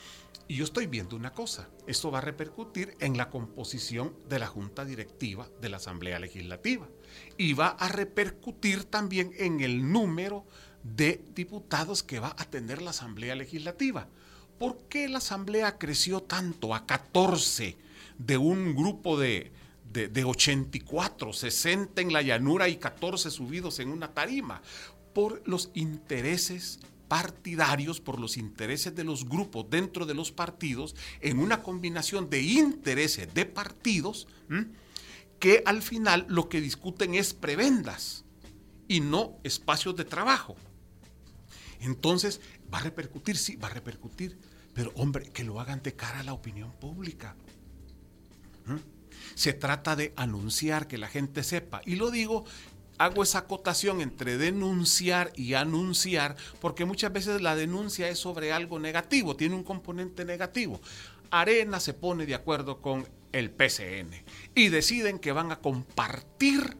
Y 0.49 0.57
yo 0.57 0.65
estoy 0.65 0.87
viendo 0.87 1.15
una 1.15 1.35
cosa, 1.35 1.69
esto 1.87 2.11
va 2.11 2.19
a 2.19 2.23
repercutir 2.23 2.97
en 3.01 3.19
la 3.19 3.29
composición 3.29 4.15
de 4.31 4.39
la 4.39 4.47
Junta 4.47 4.87
Directiva 4.87 5.47
de 5.61 5.69
la 5.69 5.77
Asamblea 5.77 6.19
Legislativa 6.19 6.89
y 7.37 7.53
va 7.53 7.69
a 7.69 7.89
repercutir 7.89 8.85
también 8.85 9.35
en 9.37 9.61
el 9.61 9.93
número 9.93 10.47
de 10.83 11.23
diputados 11.35 12.03
que 12.03 12.19
va 12.19 12.35
a 12.39 12.47
tener 12.47 12.81
la 12.81 12.91
Asamblea 12.91 13.35
Legislativa. 13.35 14.09
¿Por 14.59 14.79
qué 14.89 15.07
la 15.07 15.19
Asamblea 15.19 15.77
creció 15.77 16.23
tanto 16.23 16.75
a 16.75 16.87
14 16.87 17.77
de 18.17 18.39
un 18.39 18.75
grupo 18.75 19.19
de, 19.19 19.53
de, 20.07 20.25
84, 20.25 21.33
60 21.33 22.01
en 22.01 22.13
la 22.13 22.23
llanura 22.23 22.69
y 22.69 22.77
14 22.77 23.31
subidos 23.31 23.81
en 23.81 23.89
una 23.89 24.15
tarima, 24.15 24.63
por 25.13 25.43
los 25.49 25.71
intereses 25.75 26.79
partidarios, 27.09 28.01
por 28.01 28.21
los 28.21 28.37
intereses 28.37 28.95
de 28.95 29.03
los 29.03 29.29
grupos 29.29 29.69
dentro 29.69 30.07
de 30.07 30.15
los 30.15 30.31
partidos, 30.31 30.95
en 31.21 31.41
una 31.41 31.63
combinación 31.63 32.31
de 32.31 32.43
intereses 32.43 33.33
de 33.35 33.47
partidos, 33.47 34.29
que 35.41 35.63
al 35.67 35.83
final 35.83 36.27
lo 36.29 36.49
que 36.49 36.61
discuten 36.61 37.15
es 37.15 37.35
prebendas 37.35 38.25
y 38.87 39.01
no 39.01 39.39
espacios 39.43 39.97
de 39.97 40.05
trabajo. 40.05 40.57
Entonces, 41.81 42.41
va 42.73 42.79
a 42.79 42.83
repercutir, 42.83 43.37
sí, 43.37 43.57
va 43.57 43.69
a 43.69 43.75
repercutir, 43.75 44.39
pero 44.75 44.93
hombre, 44.97 45.31
que 45.31 45.45
lo 45.45 45.61
hagan 45.61 45.83
de 45.83 45.95
cara 45.95 46.21
a 46.21 46.23
la 46.23 46.33
opinión 46.33 46.73
pública. 46.73 47.37
Se 49.35 49.53
trata 49.53 49.97
de 49.97 50.13
anunciar, 50.17 50.87
que 50.87 50.99
la 50.99 51.09
gente 51.09 51.43
sepa. 51.43 51.81
Y 51.85 51.97
lo 51.97 52.11
digo, 52.11 52.45
hago 52.99 53.23
esa 53.23 53.39
acotación 53.39 54.01
entre 54.01 54.37
denunciar 54.37 55.33
y 55.37 55.55
anunciar, 55.55 56.37
porque 56.61 56.85
muchas 56.85 57.13
veces 57.13 57.41
la 57.41 57.57
denuncia 57.57 58.09
es 58.09 58.19
sobre 58.19 58.53
algo 58.53 58.79
negativo, 58.79 59.37
tiene 59.37 59.55
un 59.55 59.65
componente 59.65 60.25
negativo. 60.25 60.81
Arena 61.31 61.81
se 61.81 61.95
pone 61.95 62.27
de 62.27 62.35
acuerdo 62.35 62.81
con 62.81 63.07
el 63.33 63.51
PCN 63.51 64.11
y 64.55 64.69
deciden 64.69 65.19
que 65.19 65.33
van 65.33 65.53
a 65.53 65.61
compartir 65.61 66.77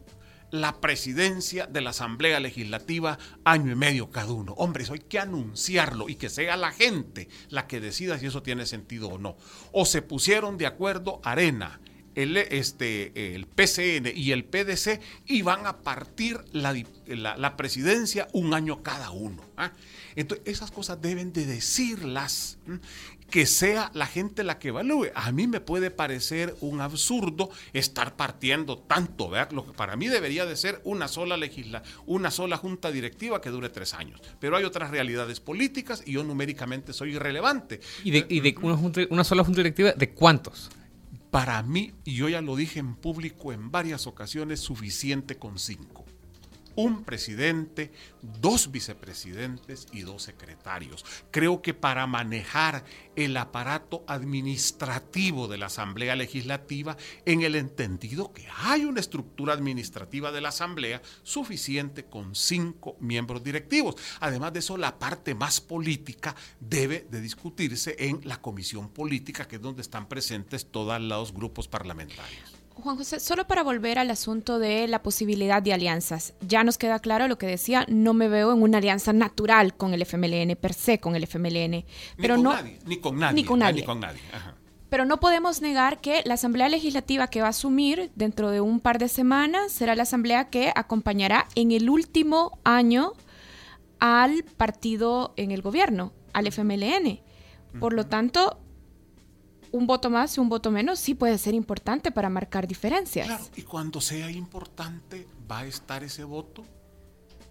la 0.51 0.81
presidencia 0.81 1.67
de 1.67 1.81
la 1.81 1.91
Asamblea 1.91 2.39
Legislativa 2.39 3.19
año 3.43 3.71
y 3.71 3.75
medio 3.75 4.09
cada 4.09 4.31
uno. 4.31 4.53
Hombre, 4.53 4.83
eso 4.83 4.93
hay 4.93 4.99
que 4.99 5.19
anunciarlo 5.19 6.09
y 6.09 6.15
que 6.15 6.29
sea 6.29 6.57
la 6.57 6.71
gente 6.71 7.29
la 7.49 7.67
que 7.67 7.79
decida 7.79 8.17
si 8.17 8.25
eso 8.25 8.41
tiene 8.41 8.65
sentido 8.65 9.09
o 9.09 9.17
no. 9.19 9.37
O 9.71 9.85
se 9.85 10.01
pusieron 10.01 10.57
de 10.57 10.65
acuerdo 10.65 11.21
Arena, 11.23 11.79
el, 12.23 12.37
este, 12.37 13.35
el 13.35 13.45
PCN 13.45 14.11
y 14.15 14.31
el 14.31 14.43
PDC 14.43 14.99
iban 15.27 15.65
a 15.67 15.77
partir 15.77 16.39
la, 16.51 17.57
presidencia 17.57 18.27
un 18.33 18.53
año 18.53 18.83
cada 18.83 19.11
uno. 19.11 19.41
¿ah? 19.57 19.71
Entonces, 20.15 20.47
esas 20.47 20.71
cosas 20.71 21.01
deben 21.01 21.31
de 21.31 21.45
decirlas, 21.45 22.57
que 23.29 23.45
sea 23.45 23.91
la 23.93 24.07
gente 24.07 24.43
la 24.43 24.57
que 24.57 24.69
evalúe. 24.69 25.07
A 25.13 25.31
mí 25.31 25.47
me 25.47 25.61
puede 25.61 25.91
parecer 25.91 26.55
un 26.61 26.81
absurdo 26.81 27.51
estar 27.73 28.15
partiendo 28.15 28.79
tanto, 28.79 29.29
¿verdad? 29.29 29.51
Lo 29.51 29.65
que 29.65 29.73
para 29.73 29.95
mí 29.95 30.07
debería 30.07 30.45
de 30.45 30.55
ser 30.55 30.81
una 30.83 31.07
sola 31.07 31.37
legisla, 31.37 31.83
una 32.07 32.31
sola 32.31 32.57
junta 32.57 32.91
directiva 32.91 33.39
que 33.39 33.51
dure 33.51 33.69
tres 33.69 33.93
años. 33.93 34.19
Pero 34.39 34.57
hay 34.57 34.63
otras 34.63 34.89
realidades 34.89 35.39
políticas 35.39 36.01
y 36.05 36.13
yo 36.13 36.23
numéricamente 36.23 36.91
soy 36.91 37.15
irrelevante. 37.15 37.79
¿Y 38.03 38.11
de, 38.11 38.25
y 38.27 38.39
de 38.39 38.55
una, 38.61 38.79
una 39.09 39.23
sola 39.23 39.43
junta 39.43 39.59
directiva 39.59 39.91
de 39.91 40.09
cuántos? 40.09 40.71
Para 41.31 41.61
mí, 41.61 41.93
y 42.05 42.15
yo 42.15 42.27
ya 42.27 42.41
lo 42.41 42.55
dije 42.55 42.79
en 42.79 42.95
público 42.95 43.53
en 43.53 43.69
varias 43.69 44.07
ocasiones, 44.07 44.59
suficiente 44.59 45.37
con 45.37 45.59
cinco. 45.59 46.05
Un 46.83 47.03
presidente, 47.03 47.91
dos 48.21 48.71
vicepresidentes 48.71 49.87
y 49.91 50.01
dos 50.01 50.23
secretarios. 50.23 51.03
Creo 51.29 51.61
que 51.61 51.73
para 51.73 52.07
manejar 52.07 52.85
el 53.17 53.35
aparato 53.35 54.05
administrativo 54.07 55.49
de 55.49 55.57
la 55.57 55.65
Asamblea 55.65 56.15
Legislativa, 56.15 56.95
en 57.25 57.41
el 57.41 57.55
entendido 57.55 58.31
que 58.31 58.47
hay 58.59 58.85
una 58.85 59.01
estructura 59.01 59.53
administrativa 59.53 60.31
de 60.31 60.39
la 60.39 60.49
Asamblea 60.49 61.01
suficiente 61.23 62.05
con 62.05 62.33
cinco 62.33 62.95
miembros 63.01 63.43
directivos. 63.43 63.95
Además 64.21 64.53
de 64.53 64.59
eso, 64.59 64.77
la 64.77 64.97
parte 64.97 65.35
más 65.35 65.59
política 65.59 66.33
debe 66.61 67.07
de 67.11 67.19
discutirse 67.19 67.97
en 67.99 68.21
la 68.23 68.41
comisión 68.41 68.87
política, 68.89 69.49
que 69.49 69.57
es 69.57 69.61
donde 69.61 69.81
están 69.81 70.07
presentes 70.07 70.71
todos 70.71 71.01
los 71.01 71.33
grupos 71.33 71.67
parlamentarios. 71.67 72.58
Juan 72.81 72.97
José, 72.97 73.19
solo 73.19 73.47
para 73.47 73.63
volver 73.63 73.99
al 73.99 74.11
asunto 74.11 74.59
de 74.59 74.87
la 74.87 75.01
posibilidad 75.01 75.61
de 75.61 75.73
alianzas, 75.73 76.33
ya 76.41 76.63
nos 76.63 76.77
queda 76.77 76.99
claro 76.99 77.27
lo 77.27 77.37
que 77.37 77.47
decía, 77.47 77.85
no 77.87 78.13
me 78.13 78.27
veo 78.27 78.51
en 78.53 78.61
una 78.61 78.77
alianza 78.79 79.13
natural 79.13 79.75
con 79.75 79.93
el 79.93 80.01
FMLN, 80.01 80.55
per 80.55 80.73
se 80.73 80.99
con 80.99 81.15
el 81.15 81.23
FMLN. 81.25 81.85
Pero 82.17 82.37
ni 82.37 82.41
con 82.41 82.43
no, 82.43 82.53
nadie, 82.53 82.79
ni 82.85 82.97
con 82.97 83.19
nadie. 83.19 83.35
Ni 83.35 83.43
con 83.43 83.59
nadie. 83.59 83.81
Ni 83.81 83.85
con 83.85 83.99
nadie. 83.99 84.21
Ajá. 84.33 84.55
Pero 84.89 85.05
no 85.05 85.19
podemos 85.19 85.61
negar 85.61 86.01
que 86.01 86.23
la 86.25 86.33
Asamblea 86.33 86.67
Legislativa 86.67 87.27
que 87.27 87.41
va 87.41 87.47
a 87.47 87.51
asumir 87.51 88.11
dentro 88.15 88.49
de 88.49 88.59
un 88.59 88.79
par 88.79 88.97
de 88.97 89.07
semanas 89.07 89.71
será 89.71 89.95
la 89.95 90.03
Asamblea 90.03 90.49
que 90.49 90.71
acompañará 90.75 91.47
en 91.55 91.71
el 91.71 91.89
último 91.89 92.59
año 92.63 93.13
al 93.99 94.43
partido 94.57 95.33
en 95.37 95.51
el 95.51 95.61
gobierno, 95.61 96.11
al 96.33 96.47
FMLN. 96.47 97.21
Por 97.79 97.93
lo 97.93 98.07
tanto, 98.07 98.59
un 99.71 99.87
voto 99.87 100.09
más 100.09 100.37
y 100.37 100.39
un 100.39 100.49
voto 100.49 100.71
menos 100.71 100.99
sí 100.99 101.13
puede 101.13 101.37
ser 101.37 101.53
importante 101.53 102.11
para 102.11 102.29
marcar 102.29 102.67
diferencias. 102.67 103.27
Claro, 103.27 103.45
y 103.55 103.61
cuando 103.63 104.01
sea 104.01 104.29
importante 104.31 105.27
va 105.49 105.59
a 105.59 105.65
estar 105.65 106.03
ese 106.03 106.23
voto 106.23 106.65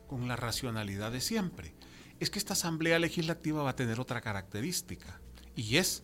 con 0.06 0.26
la 0.26 0.36
racionalidad 0.36 1.12
de 1.12 1.20
siempre. 1.20 1.74
Es 2.18 2.30
que 2.30 2.38
esta 2.38 2.54
Asamblea 2.54 2.98
Legislativa 2.98 3.62
va 3.62 3.70
a 3.70 3.76
tener 3.76 4.00
otra 4.00 4.20
característica 4.20 5.20
y 5.54 5.76
es 5.76 6.02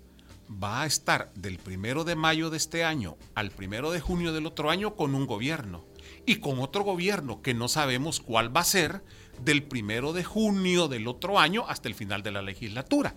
va 0.51 0.83
a 0.83 0.87
estar 0.87 1.33
del 1.35 1.59
primero 1.59 2.05
de 2.05 2.15
mayo 2.17 2.51
de 2.51 2.59
este 2.59 2.85
año 2.85 3.17
al 3.35 3.51
primero 3.51 3.91
de 3.91 4.01
junio 4.01 4.33
del 4.33 4.47
otro 4.47 4.71
año 4.71 4.95
con 4.95 5.15
un 5.15 5.27
gobierno 5.27 5.87
y 6.27 6.37
con 6.37 6.61
otro 6.61 6.85
gobierno 6.85 7.41
que 7.41 7.55
no 7.55 7.69
sabemos 7.69 8.21
cuál 8.21 8.55
va 8.55 8.61
a 8.61 8.65
ser 8.65 9.03
del 9.45 9.63
primero 9.63 10.13
de 10.13 10.25
junio 10.25 10.89
del 10.89 11.07
otro 11.09 11.39
año 11.39 11.65
hasta 11.69 11.89
el 11.89 11.95
final 11.95 12.23
de 12.23 12.33
la 12.33 12.43
legislatura. 12.43 13.15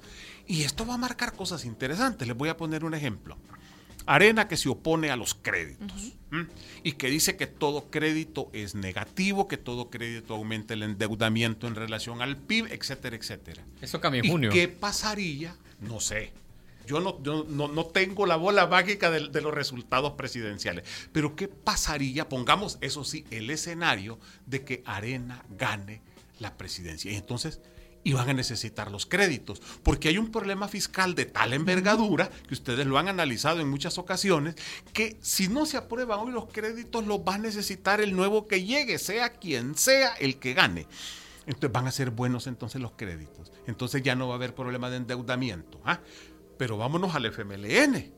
Y 0.47 0.63
esto 0.63 0.85
va 0.85 0.93
a 0.95 0.97
marcar 0.97 1.33
cosas 1.33 1.65
interesantes. 1.65 2.27
Les 2.27 2.37
voy 2.37 2.49
a 2.49 2.57
poner 2.57 2.85
un 2.85 2.93
ejemplo. 2.93 3.37
Arena 4.05 4.47
que 4.47 4.55
se 4.55 4.69
opone 4.69 5.11
a 5.11 5.17
los 5.17 5.33
créditos 5.33 6.13
y 6.81 6.93
que 6.93 7.09
dice 7.09 7.35
que 7.35 7.45
todo 7.45 7.91
crédito 7.91 8.49
es 8.53 8.73
negativo, 8.73 9.49
que 9.49 9.57
todo 9.57 9.89
crédito 9.89 10.33
aumenta 10.35 10.73
el 10.73 10.83
endeudamiento 10.83 11.67
en 11.67 11.75
relación 11.75 12.21
al 12.21 12.37
PIB, 12.37 12.67
etcétera, 12.71 13.17
etcétera. 13.17 13.63
Eso 13.81 13.99
cambia 13.99 14.19
en 14.19 14.25
¿Y 14.25 14.29
junio. 14.29 14.49
qué 14.51 14.69
pasaría? 14.69 15.57
No 15.81 15.99
sé. 15.99 16.31
Yo 16.85 17.01
no, 17.01 17.21
yo 17.21 17.45
no, 17.49 17.67
no 17.67 17.85
tengo 17.87 18.25
la 18.25 18.37
bola 18.37 18.65
mágica 18.67 19.11
de, 19.11 19.27
de 19.27 19.41
los 19.41 19.53
resultados 19.53 20.13
presidenciales. 20.13 20.85
Pero 21.11 21.35
¿qué 21.35 21.49
pasaría? 21.49 22.29
Pongamos, 22.29 22.77
eso 22.79 23.03
sí, 23.03 23.25
el 23.29 23.49
escenario 23.49 24.19
de 24.45 24.63
que 24.63 24.83
Arena 24.85 25.43
gane 25.49 26.01
la 26.39 26.57
presidencia. 26.57 27.11
Y 27.11 27.15
entonces 27.15 27.61
iban 28.03 28.29
a 28.29 28.33
necesitar 28.33 28.89
los 28.89 29.05
créditos, 29.05 29.61
porque 29.83 30.07
hay 30.07 30.17
un 30.17 30.31
problema 30.31 30.67
fiscal 30.67 31.13
de 31.13 31.25
tal 31.25 31.53
envergadura, 31.53 32.29
que 32.47 32.53
ustedes 32.53 32.85
lo 32.85 32.97
han 32.97 33.09
analizado 33.09 33.59
en 33.59 33.69
muchas 33.69 33.97
ocasiones, 33.97 34.55
que 34.93 35.17
si 35.21 35.49
no 35.49 35.65
se 35.65 35.77
aprueban 35.77 36.19
hoy 36.19 36.31
los 36.31 36.47
créditos, 36.47 37.05
los 37.05 37.19
va 37.19 37.35
a 37.35 37.39
necesitar 37.39 37.99
el 37.99 38.15
nuevo 38.15 38.47
que 38.47 38.63
llegue, 38.63 38.97
sea 38.97 39.29
quien 39.29 39.75
sea 39.75 40.13
el 40.15 40.37
que 40.37 40.53
gane. 40.53 40.87
Entonces 41.47 41.71
van 41.71 41.87
a 41.87 41.91
ser 41.91 42.11
buenos 42.11 42.47
entonces 42.47 42.81
los 42.81 42.91
créditos. 42.91 43.51
Entonces 43.67 44.03
ya 44.03 44.15
no 44.15 44.27
va 44.27 44.35
a 44.35 44.37
haber 44.37 44.53
problema 44.53 44.89
de 44.89 44.97
endeudamiento. 44.97 45.81
¿ah? 45.85 45.99
Pero 46.57 46.77
vámonos 46.77 47.15
al 47.15 47.25
FMLN, 47.25 48.11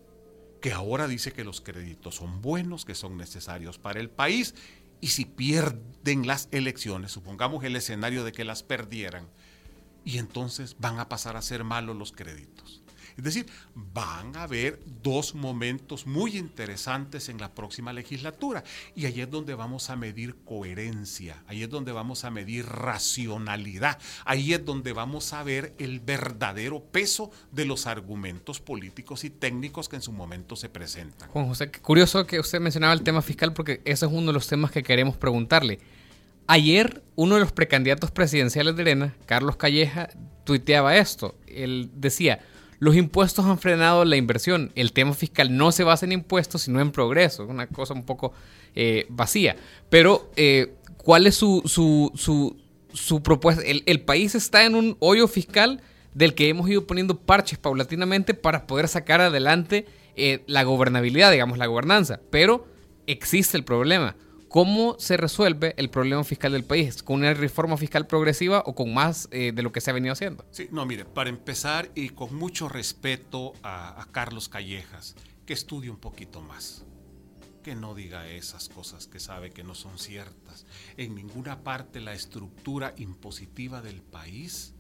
que 0.62 0.72
ahora 0.72 1.08
dice 1.08 1.32
que 1.32 1.44
los 1.44 1.62
créditos 1.62 2.16
son 2.16 2.42
buenos, 2.42 2.86
que 2.86 2.96
son 2.96 3.18
necesarios 3.18 3.78
para 3.78 4.00
el 4.00 4.10
país, 4.10 4.56
y 5.02 5.08
si 5.08 5.26
pierden 5.26 6.28
las 6.28 6.48
elecciones, 6.52 7.12
supongamos 7.12 7.64
el 7.64 7.76
escenario 7.76 8.24
de 8.24 8.32
que 8.32 8.44
las 8.44 8.64
perdieran, 8.64 9.28
y 10.06 10.18
entonces 10.18 10.76
van 10.80 11.00
a 11.00 11.10
pasar 11.10 11.36
a 11.36 11.42
ser 11.42 11.64
malos 11.64 11.96
los 11.96 12.12
créditos. 12.12 12.82
Es 13.20 13.26
decir, 13.26 13.48
van 13.76 14.36
a 14.38 14.44
haber 14.44 14.80
dos 15.04 15.36
momentos 15.36 16.08
muy 16.08 16.38
interesantes 16.38 17.28
en 17.28 17.38
la 17.38 17.54
próxima 17.54 17.92
legislatura 17.92 18.64
y 18.96 19.06
ahí 19.06 19.20
es 19.20 19.30
donde 19.30 19.56
vamos 19.56 19.90
a 19.90 19.98
medir 19.98 20.38
coherencia, 20.46 21.44
ahí 21.48 21.64
es 21.64 21.70
donde 21.70 21.92
vamos 21.92 22.24
a 22.24 22.32
medir 22.32 22.66
racionalidad, 22.66 24.00
ahí 24.24 24.54
es 24.54 24.64
donde 24.64 24.94
vamos 24.94 25.34
a 25.34 25.44
ver 25.44 25.74
el 25.80 26.00
verdadero 26.00 26.82
peso 26.82 27.30
de 27.52 27.66
los 27.66 27.88
argumentos 27.88 28.62
políticos 28.62 29.26
y 29.26 29.30
técnicos 29.30 29.90
que 29.90 29.98
en 29.98 30.02
su 30.02 30.14
momento 30.14 30.56
se 30.56 30.70
presentan. 30.70 31.30
Juan 31.30 31.48
José, 31.48 31.72
curioso 31.72 32.26
que 32.26 32.40
usted 32.40 32.62
mencionaba 32.62 32.94
el 32.94 33.04
tema 33.04 33.22
fiscal 33.22 33.52
porque 33.54 33.82
ese 33.84 34.06
es 34.06 34.12
uno 34.12 34.28
de 34.28 34.34
los 34.34 34.48
temas 34.48 34.72
que 34.72 34.82
queremos 34.82 35.18
preguntarle. 35.18 35.80
Ayer, 36.48 37.04
uno 37.16 37.36
de 37.36 37.42
los 37.42 37.52
precandidatos 37.52 38.12
presidenciales 38.12 38.76
de 38.76 38.82
Arena, 38.82 39.16
Carlos 39.26 39.58
Calleja, 39.58 40.10
tuiteaba 40.46 40.98
esto. 40.98 41.36
Él 41.46 41.92
decía, 41.94 42.40
los 42.80 42.96
impuestos 42.96 43.46
han 43.46 43.60
frenado 43.60 44.06
la 44.06 44.16
inversión. 44.16 44.72
El 44.76 44.94
tema 44.94 45.14
fiscal 45.14 45.56
no 45.56 45.72
se 45.72 45.84
basa 45.84 46.06
en 46.06 46.14
impuestos, 46.14 46.64
sino 46.64 46.80
en 46.80 46.92
progreso. 46.92 47.46
Una 47.46 47.68
cosa 47.68 47.94
un 47.94 48.04
poco 48.04 48.34
eh, 48.76 49.06
vacía. 49.10 49.58
Pero, 49.90 50.32
eh, 50.36 50.76
¿cuál 50.98 51.28
es 51.28 51.36
su, 51.36 51.62
su, 51.66 52.12
su, 52.16 52.56
su 52.94 53.22
propuesta? 53.22 53.62
El, 53.64 53.84
el 53.86 54.02
país 54.02 54.34
está 54.34 54.66
en 54.66 54.76
un 54.76 54.96
hoyo 55.00 55.28
fiscal 55.28 55.82
del 56.14 56.34
que 56.34 56.50
hemos 56.50 56.70
ido 56.70 56.88
poniendo 56.88 57.18
parches 57.18 57.60
paulatinamente 57.60 58.34
para 58.34 58.66
poder 58.66 58.88
sacar 58.88 59.22
adelante 59.22 59.86
eh, 60.16 60.44
la 60.48 60.64
gobernabilidad, 60.64 61.32
digamos, 61.32 61.58
la 61.58 61.68
gobernanza. 61.68 62.20
Pero 62.30 62.68
existe 63.08 63.58
el 63.58 63.64
problema. 63.64 64.16
¿Cómo 64.50 64.96
se 64.98 65.16
resuelve 65.16 65.76
el 65.78 65.92
problema 65.92 66.24
fiscal 66.24 66.54
del 66.54 66.64
país? 66.64 67.04
¿Con 67.04 67.20
una 67.20 67.36
reforma 67.36 67.78
fiscal 67.78 68.08
progresiva 68.08 68.64
o 68.66 68.74
con 68.74 68.92
más 68.92 69.28
eh, 69.30 69.52
de 69.54 69.62
lo 69.62 69.72
que 69.72 69.80
se 69.80 69.92
ha 69.92 69.94
venido 69.94 70.12
haciendo? 70.12 70.44
Sí, 70.50 70.68
no, 70.72 70.88
mire, 70.88 71.06
para 71.06 71.30
empezar 71.30 71.92
y 71.94 72.10
con 72.10 72.34
mucho 72.34 72.68
respeto 72.68 73.54
a, 73.62 74.08
Carlos 74.12 74.50
Callejas, 74.50 75.16
que 75.46 75.54
estudie 75.54 75.92
un 75.92 76.00
poquito 76.00 76.42
más 76.42 76.84
que 77.62 77.76
no 77.76 77.94
diga 77.94 78.28
esas 78.28 78.70
cosas 78.70 79.06
que 79.06 79.20
sabe 79.20 79.52
que 79.52 79.64
no 79.64 79.76
son 79.76 80.00
ciertas. 80.00 80.66
En 80.98 81.14
ninguna 81.14 81.62
parte 81.62 82.00
la 82.00 82.14
estructura 82.14 82.96
impositiva 82.98 83.84
del 83.84 84.02
país 84.02 84.74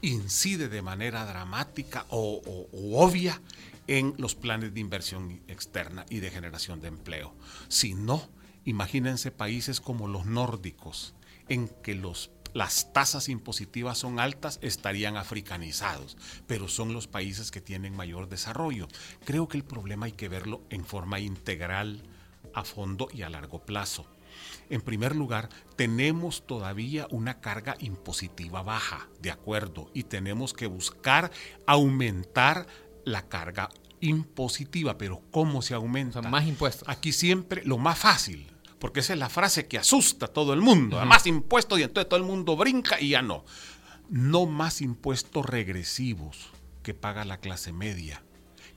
incide 0.00 0.70
de 0.70 0.80
manera 0.80 1.26
dramática 1.26 2.06
o, 2.08 2.40
o, 2.46 2.68
o, 2.72 3.04
obvia 3.04 3.38
en 3.86 4.14
los 4.16 4.34
planes 4.34 4.72
de 4.72 4.80
inversión 4.80 5.42
externa 5.46 6.06
y 6.08 6.20
de 6.20 6.30
generación 6.30 6.80
de 6.80 6.88
empleo. 6.88 7.34
Si 7.68 7.92
no, 7.92 8.30
imagínense 8.64 9.30
países 9.30 9.80
como 9.80 10.08
los 10.08 10.26
nórdicos, 10.26 11.14
en 11.48 11.68
que 11.82 12.00
las 12.54 12.92
tasas 12.92 13.28
impositivas 13.28 13.98
son 13.98 14.20
altas, 14.20 14.58
estarían 14.62 15.16
africanizados, 15.16 16.16
pero 16.46 16.68
son 16.68 16.92
los 16.92 17.06
países 17.06 17.50
que 17.50 17.60
tienen 17.60 17.96
mayor 17.96 18.28
desarrollo. 18.28 18.88
Creo 19.24 19.48
que 19.48 19.56
el 19.56 19.64
problema 19.64 20.06
hay 20.06 20.12
que 20.12 20.28
verlo 20.28 20.62
en 20.70 20.84
forma 20.84 21.20
integral, 21.20 22.02
a 22.54 22.64
fondo 22.64 23.08
y 23.12 23.22
a 23.22 23.30
largo 23.30 23.64
plazo. 23.64 24.06
En 24.68 24.80
primer 24.80 25.16
lugar, 25.16 25.48
tenemos 25.76 26.46
todavía 26.46 27.06
una 27.10 27.40
carga 27.40 27.76
impositiva 27.80 28.62
baja, 28.62 29.08
de 29.20 29.30
acuerdo, 29.30 29.90
y 29.92 30.04
tenemos 30.04 30.54
que 30.54 30.66
buscar 30.66 31.30
aumentar 31.66 32.66
la 33.04 33.28
carga 33.28 33.70
impositiva, 34.00 34.98
pero 34.98 35.22
¿cómo 35.30 35.62
se 35.62 35.74
aumenta? 35.74 36.22
Más 36.22 36.46
impuestos. 36.46 36.88
Aquí 36.88 37.12
siempre 37.12 37.62
lo 37.64 37.78
más 37.78 37.98
fácil, 37.98 38.46
porque 38.78 39.00
esa 39.00 39.12
es 39.12 39.18
la 39.18 39.28
frase 39.28 39.66
que 39.66 39.78
asusta 39.78 40.26
a 40.26 40.32
todo 40.32 40.52
el 40.52 40.60
mundo. 40.60 40.96
Uh 40.96 41.00
-huh. 41.00 41.06
Más 41.06 41.26
impuestos 41.26 41.78
y 41.78 41.82
entonces 41.82 42.08
todo 42.08 42.18
el 42.20 42.26
mundo 42.26 42.56
brinca 42.56 43.00
y 43.00 43.10
ya 43.10 43.22
no. 43.22 43.44
No 44.08 44.46
más 44.46 44.80
impuestos 44.80 45.46
regresivos 45.46 46.50
que 46.82 46.94
paga 46.94 47.24
la 47.24 47.38
clase 47.38 47.72
media 47.72 48.22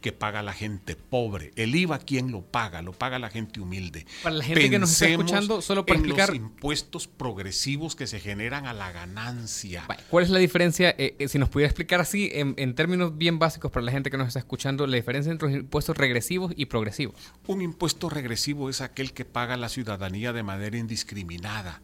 que 0.04 0.12
paga 0.12 0.44
la 0.44 0.52
gente 0.52 0.98
pobre. 0.98 1.54
El 1.56 1.74
IVA, 1.74 1.98
¿quién 1.98 2.30
lo 2.30 2.42
paga? 2.42 2.82
Lo 2.82 2.92
paga 2.92 3.20
la 3.20 3.30
gente 3.30 3.62
humilde. 3.62 4.06
Para 4.22 4.36
la 4.36 4.44
gente 4.44 4.60
Pensemos 4.60 4.72
que 4.72 4.80
nos 4.80 4.92
está 4.92 5.08
escuchando, 5.08 5.62
solo 5.62 5.86
para 5.86 5.98
en 5.98 6.06
explicar. 6.06 6.30
los 6.30 6.38
impuestos 6.38 7.08
progresivos 7.08 7.96
que 7.96 8.06
se 8.06 8.20
generan 8.20 8.68
a 8.68 8.74
la 8.74 8.92
ganancia. 8.92 9.88
¿Cuál 10.10 10.26
es 10.26 10.30
la 10.30 10.40
diferencia? 10.40 10.94
Eh, 10.98 11.16
eh, 11.18 11.30
si 11.30 11.40
nos 11.40 11.48
pudiera 11.48 11.70
explicar 11.70 12.02
así, 12.02 12.30
en, 12.34 12.54
en, 12.58 12.76
términos 12.76 13.18
bien 13.18 13.40
básicos 13.40 13.72
para 13.72 13.86
la 13.86 13.94
gente 13.94 14.12
que 14.12 14.18
nos 14.18 14.28
está 14.28 14.40
escuchando, 14.40 14.86
la 14.86 14.98
diferencia 14.98 15.32
entre 15.32 15.48
los 15.48 15.58
impuestos 15.58 15.96
regresivos 15.96 16.52
y 16.54 16.66
progresivos. 16.66 17.16
Un 17.48 17.62
impuesto 17.62 18.10
regresivo 18.10 18.70
es 18.70 18.82
aquel 18.82 19.14
que 19.14 19.24
paga 19.24 19.56
la 19.56 19.70
ciudadanía 19.70 20.34
de 20.34 20.44
manera 20.44 20.78
indiscriminada. 20.78 21.82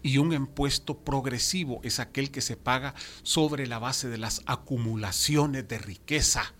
Y 0.00 0.18
un 0.18 0.32
impuesto 0.32 1.00
progresivo 1.00 1.80
es 1.82 1.98
aquel 1.98 2.30
que 2.30 2.40
se 2.40 2.56
paga 2.56 2.94
sobre 3.24 3.66
la 3.66 3.80
base 3.80 4.08
de 4.08 4.18
las 4.18 4.42
acumulaciones 4.46 5.66
de 5.66 5.78
riqueza 5.78 6.54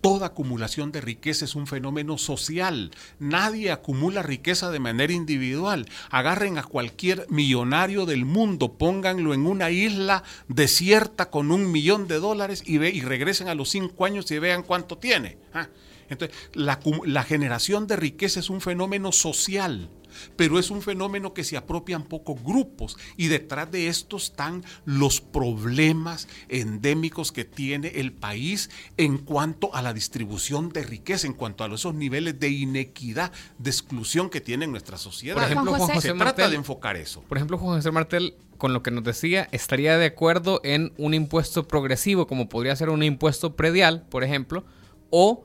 Toda 0.00 0.26
acumulación 0.26 0.90
de 0.92 1.00
riqueza 1.00 1.44
es 1.44 1.54
un 1.54 1.66
fenómeno 1.66 2.18
social. 2.18 2.90
Nadie 3.18 3.70
acumula 3.70 4.22
riqueza 4.22 4.70
de 4.70 4.80
manera 4.80 5.12
individual. 5.12 5.88
Agarren 6.10 6.58
a 6.58 6.64
cualquier 6.64 7.26
millonario 7.30 8.06
del 8.06 8.24
mundo, 8.24 8.72
pónganlo 8.72 9.34
en 9.34 9.46
una 9.46 9.70
isla 9.70 10.24
desierta 10.48 11.30
con 11.30 11.52
un 11.52 11.70
millón 11.70 12.08
de 12.08 12.18
dólares 12.18 12.62
y, 12.66 12.78
ve, 12.78 12.90
y 12.90 13.00
regresen 13.02 13.48
a 13.48 13.54
los 13.54 13.70
cinco 13.70 14.04
años 14.04 14.30
y 14.30 14.38
vean 14.38 14.62
cuánto 14.62 14.98
tiene. 14.98 15.38
¿ah? 15.54 15.68
Entonces, 16.08 16.36
la, 16.54 16.80
la 17.04 17.22
generación 17.22 17.86
de 17.86 17.96
riqueza 17.96 18.40
es 18.40 18.50
un 18.50 18.60
fenómeno 18.60 19.12
social 19.12 19.88
pero 20.36 20.58
es 20.58 20.70
un 20.70 20.82
fenómeno 20.82 21.34
que 21.34 21.44
se 21.44 21.56
apropian 21.56 22.04
pocos 22.04 22.42
grupos 22.42 22.96
y 23.16 23.28
detrás 23.28 23.70
de 23.70 23.88
esto 23.88 24.16
están 24.16 24.64
los 24.84 25.20
problemas 25.20 26.28
endémicos 26.48 27.32
que 27.32 27.44
tiene 27.44 27.88
el 27.96 28.12
país 28.12 28.70
en 28.96 29.18
cuanto 29.18 29.74
a 29.74 29.82
la 29.82 29.92
distribución 29.92 30.70
de 30.70 30.82
riqueza, 30.84 31.26
en 31.26 31.34
cuanto 31.34 31.64
a 31.64 31.74
esos 31.74 31.94
niveles 31.94 32.38
de 32.38 32.48
inequidad, 32.48 33.32
de 33.58 33.70
exclusión 33.70 34.30
que 34.30 34.40
tiene 34.40 34.66
nuestra 34.66 34.96
sociedad. 34.96 35.36
Por 35.36 35.44
ejemplo, 35.44 35.74
Juan 35.74 35.94
José 35.94 36.08
se 36.08 36.14
trata 36.14 36.48
de 36.48 36.56
enfocar 36.56 36.96
eso. 36.96 37.22
Por 37.22 37.38
ejemplo, 37.38 37.58
Juan 37.58 37.76
José 37.76 37.90
Martel, 37.90 38.34
con 38.58 38.72
lo 38.72 38.82
que 38.82 38.90
nos 38.90 39.04
decía, 39.04 39.48
estaría 39.52 39.96
de 39.98 40.06
acuerdo 40.06 40.60
en 40.64 40.92
un 40.98 41.14
impuesto 41.14 41.66
progresivo, 41.66 42.26
como 42.26 42.48
podría 42.48 42.76
ser 42.76 42.90
un 42.90 43.02
impuesto 43.02 43.56
predial, 43.56 44.06
por 44.08 44.24
ejemplo, 44.24 44.64
o 45.10 45.44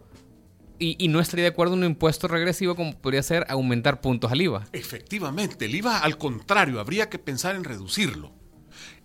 y, 0.80 1.08
no 1.08 1.20
estaría 1.20 1.44
de 1.44 1.50
acuerdo 1.50 1.74
en 1.74 1.80
un 1.80 1.86
impuesto 1.86 2.28
regresivo 2.28 2.76
como 2.76 2.94
podría 2.94 3.24
ser 3.24 3.46
aumentar 3.50 4.02
puntos 4.02 4.32
al 4.32 4.42
IVA. 4.42 4.68
Efectivamente, 4.74 5.66
el 5.66 5.76
IVA 5.76 6.00
al 6.00 6.18
contrario, 6.18 6.80
habría 6.80 7.10
que 7.10 7.20
pensar 7.20 7.56
en 7.56 7.64
reducirlo. 7.64 8.32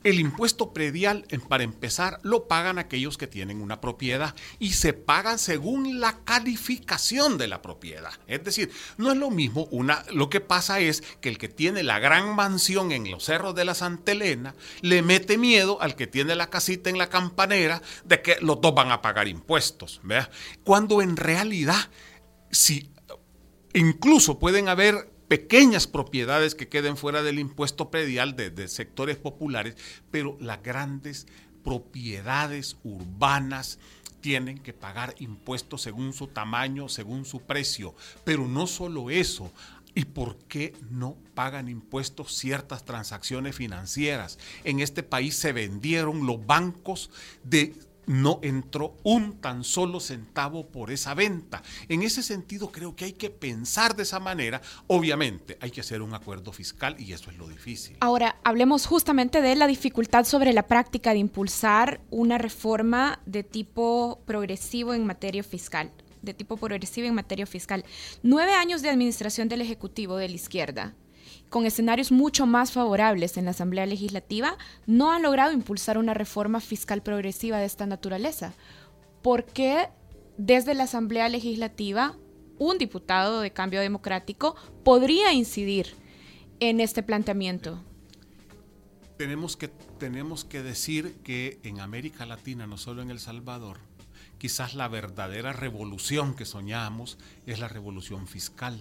El 0.04 0.18
impuesto 0.18 0.72
predial, 0.72 1.26
para 1.48 1.64
empezar, 1.64 2.18
lo 2.22 2.48
pagan 2.48 2.78
aquellos 2.78 3.18
que 3.18 3.26
tienen 3.26 3.60
una 3.60 3.80
propiedad 3.80 4.34
y 4.58 4.72
se 4.72 4.92
pagan 4.92 5.38
según 5.38 6.00
la 6.00 6.24
calificación 6.24 7.38
de 7.38 7.48
la 7.48 7.62
propiedad. 7.62 8.12
Es 8.26 8.42
decir, 8.42 8.70
no 8.96 9.12
es 9.12 9.18
lo 9.18 9.30
mismo 9.30 9.68
una. 9.70 10.04
Lo 10.12 10.28
que 10.28 10.40
pasa 10.40 10.80
es 10.80 11.02
que 11.20 11.28
el 11.28 11.38
que 11.38 11.48
tiene 11.48 11.82
la 11.82 11.98
gran 11.98 12.34
mansión 12.34 12.92
en 12.92 13.10
los 13.10 13.24
cerros 13.24 13.54
de 13.54 13.64
la 13.64 13.74
Santa 13.74 14.12
Elena 14.12 14.54
le 14.80 15.02
mete 15.02 15.38
miedo 15.38 15.80
al 15.80 15.94
que 15.94 16.06
tiene 16.06 16.34
la 16.34 16.50
casita 16.50 16.90
en 16.90 16.98
la 16.98 17.08
campanera 17.08 17.82
de 18.04 18.22
que 18.22 18.38
los 18.40 18.60
dos 18.60 18.74
van 18.74 18.90
a 18.90 19.02
pagar 19.02 19.28
impuestos. 19.28 20.00
Cuando 20.64 21.02
en 21.02 21.16
realidad, 21.16 21.90
si 22.50 22.90
incluso 23.74 24.38
pueden 24.38 24.68
haber 24.68 25.11
pequeñas 25.32 25.86
propiedades 25.86 26.54
que 26.54 26.68
queden 26.68 26.98
fuera 26.98 27.22
del 27.22 27.38
impuesto 27.38 27.90
predial 27.90 28.36
de, 28.36 28.68
sectores 28.68 29.16
populares, 29.16 29.76
pero 30.10 30.36
las 30.42 30.62
grandes 30.62 31.26
propiedades 31.64 32.76
urbanas 32.84 33.78
tienen 34.20 34.58
que 34.58 34.74
pagar 34.74 35.14
impuestos 35.20 35.80
según 35.80 36.12
su 36.12 36.26
tamaño, 36.26 36.90
según 36.90 37.24
su 37.24 37.40
precio. 37.40 37.94
Pero 38.24 38.46
no 38.46 38.66
solo 38.66 39.08
eso, 39.08 39.50
¿Y 39.94 40.06
por 40.06 40.38
qué 40.48 40.74
no 40.90 41.18
pagan 41.34 41.68
impuestos 41.68 42.34
ciertas 42.34 42.82
transacciones 42.86 43.54
financieras? 43.54 44.38
En 44.64 44.80
este 44.80 45.02
país 45.02 45.36
se 45.36 45.52
vendieron 45.52 46.26
los 46.26 46.46
bancos 46.46 47.10
de 47.44 47.74
no 48.06 48.40
entró 48.42 48.96
un 49.02 49.40
tan 49.40 49.64
solo 49.64 50.00
centavo 50.00 50.66
por 50.66 50.90
esa 50.90 51.14
venta. 51.14 51.62
En 51.88 52.02
ese 52.02 52.22
sentido 52.22 52.70
creo 52.72 52.96
que 52.96 53.06
hay 53.06 53.12
que 53.12 53.30
pensar 53.30 53.96
de 53.96 54.02
esa 54.02 54.20
manera. 54.20 54.60
Obviamente 54.86 55.58
hay 55.60 55.70
que 55.70 55.80
hacer 55.80 56.02
un 56.02 56.14
acuerdo 56.14 56.52
fiscal 56.52 56.96
y 56.98 57.12
eso 57.12 57.30
es 57.30 57.38
lo 57.38 57.48
difícil. 57.48 57.96
Ahora, 58.00 58.36
hablemos 58.44 58.86
justamente 58.86 59.40
de 59.40 59.56
la 59.56 59.66
dificultad 59.66 60.24
sobre 60.24 60.52
la 60.52 60.66
práctica 60.66 61.12
de 61.12 61.18
impulsar 61.18 62.00
una 62.10 62.38
reforma 62.38 63.20
de 63.26 63.42
tipo 63.42 64.20
progresivo 64.26 64.94
en 64.94 65.06
materia 65.06 65.42
fiscal 65.42 65.90
de 66.22 66.34
tipo 66.34 66.56
progresivo 66.56 67.08
en 67.08 67.14
materia 67.14 67.46
fiscal. 67.46 67.84
Nueve 68.22 68.54
años 68.54 68.80
de 68.80 68.88
administración 68.88 69.48
del 69.48 69.60
Ejecutivo 69.60 70.16
de 70.16 70.28
la 70.28 70.34
izquierda 70.36 70.94
con 71.52 71.66
escenarios 71.66 72.10
mucho 72.10 72.46
más 72.46 72.72
favorables 72.72 73.36
en 73.36 73.44
la 73.44 73.50
Asamblea 73.50 73.84
Legislativa, 73.84 74.56
no 74.86 75.12
han 75.12 75.22
logrado 75.22 75.52
impulsar 75.52 75.98
una 75.98 76.14
reforma 76.14 76.60
fiscal 76.60 77.02
progresiva 77.02 77.58
de 77.58 77.66
esta 77.66 77.84
naturaleza. 77.84 78.54
¿Por 79.20 79.44
qué 79.44 79.90
desde 80.38 80.72
la 80.72 80.84
Asamblea 80.84 81.28
Legislativa 81.28 82.16
un 82.58 82.78
diputado 82.78 83.42
de 83.42 83.52
cambio 83.52 83.80
democrático 83.80 84.56
podría 84.82 85.34
incidir 85.34 85.94
en 86.58 86.80
este 86.80 87.02
planteamiento? 87.02 87.84
Tenemos 89.18 89.58
que, 89.58 89.68
tenemos 89.98 90.46
que 90.46 90.62
decir 90.62 91.16
que 91.22 91.60
en 91.64 91.80
América 91.80 92.24
Latina, 92.24 92.66
no 92.66 92.78
solo 92.78 93.02
en 93.02 93.10
El 93.10 93.20
Salvador, 93.20 93.76
quizás 94.38 94.72
la 94.74 94.88
verdadera 94.88 95.52
revolución 95.52 96.34
que 96.34 96.46
soñamos 96.46 97.18
es 97.44 97.60
la 97.60 97.68
revolución 97.68 98.26
fiscal 98.26 98.80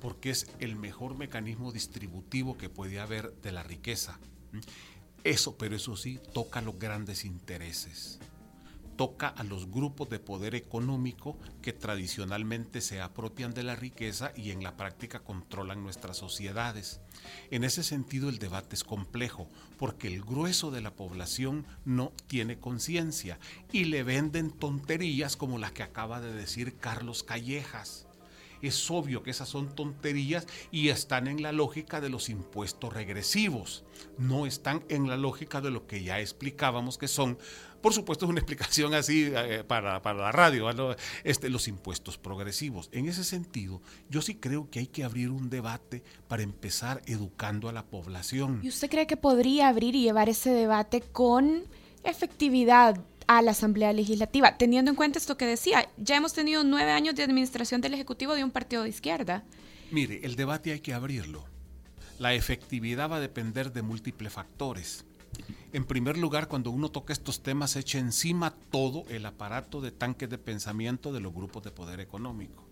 porque 0.00 0.30
es 0.30 0.46
el 0.60 0.76
mejor 0.76 1.16
mecanismo 1.16 1.72
distributivo 1.72 2.56
que 2.56 2.68
puede 2.68 3.00
haber 3.00 3.32
de 3.42 3.52
la 3.52 3.62
riqueza. 3.62 4.18
Eso, 5.24 5.56
pero 5.56 5.76
eso 5.76 5.96
sí, 5.96 6.20
toca 6.32 6.62
los 6.62 6.78
grandes 6.78 7.24
intereses. 7.24 8.18
Toca 8.96 9.28
a 9.28 9.44
los 9.44 9.70
grupos 9.70 10.08
de 10.08 10.18
poder 10.18 10.56
económico 10.56 11.36
que 11.62 11.72
tradicionalmente 11.72 12.80
se 12.80 13.00
apropian 13.00 13.54
de 13.54 13.62
la 13.62 13.76
riqueza 13.76 14.32
y 14.34 14.50
en 14.50 14.64
la 14.64 14.76
práctica 14.76 15.20
controlan 15.20 15.84
nuestras 15.84 16.16
sociedades. 16.16 17.00
En 17.52 17.62
ese 17.62 17.84
sentido 17.84 18.28
el 18.28 18.38
debate 18.38 18.74
es 18.74 18.82
complejo 18.82 19.48
porque 19.78 20.08
el 20.08 20.22
grueso 20.22 20.72
de 20.72 20.80
la 20.80 20.96
población 20.96 21.64
no 21.84 22.12
tiene 22.26 22.58
conciencia 22.58 23.38
y 23.70 23.84
le 23.84 24.02
venden 24.02 24.50
tonterías 24.50 25.36
como 25.36 25.58
las 25.58 25.70
que 25.70 25.84
acaba 25.84 26.20
de 26.20 26.32
decir 26.32 26.76
Carlos 26.76 27.22
Callejas 27.22 28.07
es 28.62 28.90
obvio 28.90 29.22
que 29.22 29.30
esas 29.30 29.48
son 29.48 29.74
tonterías 29.74 30.46
y 30.70 30.88
están 30.88 31.26
en 31.26 31.42
la 31.42 31.52
lógica 31.52 32.00
de 32.00 32.08
los 32.08 32.28
impuestos 32.28 32.92
regresivos, 32.92 33.84
no 34.16 34.46
están 34.46 34.84
en 34.88 35.08
la 35.08 35.16
lógica 35.16 35.60
de 35.60 35.70
lo 35.70 35.86
que 35.86 36.02
ya 36.02 36.20
explicábamos 36.20 36.98
que 36.98 37.08
son, 37.08 37.38
por 37.80 37.92
supuesto 37.92 38.24
es 38.24 38.30
una 38.30 38.40
explicación 38.40 38.94
así 38.94 39.30
eh, 39.34 39.64
para, 39.66 40.00
la 40.00 40.32
radio, 40.32 40.96
este, 41.24 41.48
los 41.48 41.68
impuestos 41.68 42.18
progresivos. 42.18 42.88
En 42.92 43.08
ese 43.08 43.24
sentido, 43.24 43.80
yo 44.08 44.22
sí 44.22 44.34
creo 44.36 44.70
que 44.70 44.80
hay 44.80 44.86
que 44.86 45.04
abrir 45.04 45.30
un 45.30 45.50
debate 45.50 46.02
para 46.28 46.42
empezar 46.42 47.02
educando 47.06 47.68
a 47.68 47.72
la 47.72 47.84
población. 47.84 48.60
¿Y 48.62 48.68
usted 48.68 48.90
cree 48.90 49.06
que 49.06 49.16
podría 49.16 49.68
abrir 49.68 49.94
y 49.94 50.02
llevar 50.02 50.28
ese 50.28 50.50
debate 50.50 51.00
con 51.00 51.64
efectividad 52.04 53.00
a 53.28 53.42
la 53.42 53.52
Asamblea 53.52 53.92
Legislativa, 53.92 54.56
teniendo 54.56 54.90
en 54.90 54.96
cuenta 54.96 55.18
esto 55.18 55.36
que 55.36 55.44
decía, 55.44 55.88
ya 55.98 56.16
hemos 56.16 56.32
tenido 56.32 56.64
nueve 56.64 56.90
años 56.90 57.14
de 57.14 57.22
administración 57.22 57.80
del 57.80 57.94
Ejecutivo 57.94 58.34
de 58.34 58.42
un 58.42 58.50
partido 58.50 58.82
de 58.82 58.88
izquierda. 58.88 59.44
Mire, 59.90 60.20
el 60.24 60.34
debate 60.34 60.72
hay 60.72 60.80
que 60.80 60.94
abrirlo. 60.94 61.44
La 62.18 62.34
efectividad 62.34 63.10
va 63.10 63.16
a 63.16 63.20
depender 63.20 63.72
de 63.72 63.82
múltiples 63.82 64.32
factores. 64.32 65.04
En 65.72 65.84
primer 65.84 66.16
lugar, 66.16 66.48
cuando 66.48 66.70
uno 66.70 66.90
toca 66.90 67.12
estos 67.12 67.42
temas, 67.42 67.76
echa 67.76 67.98
encima 67.98 68.54
todo 68.70 69.04
el 69.10 69.26
aparato 69.26 69.82
de 69.82 69.92
tanques 69.92 70.30
de 70.30 70.38
pensamiento 70.38 71.12
de 71.12 71.20
los 71.20 71.34
grupos 71.34 71.62
de 71.62 71.70
poder 71.70 72.00
económico. 72.00 72.67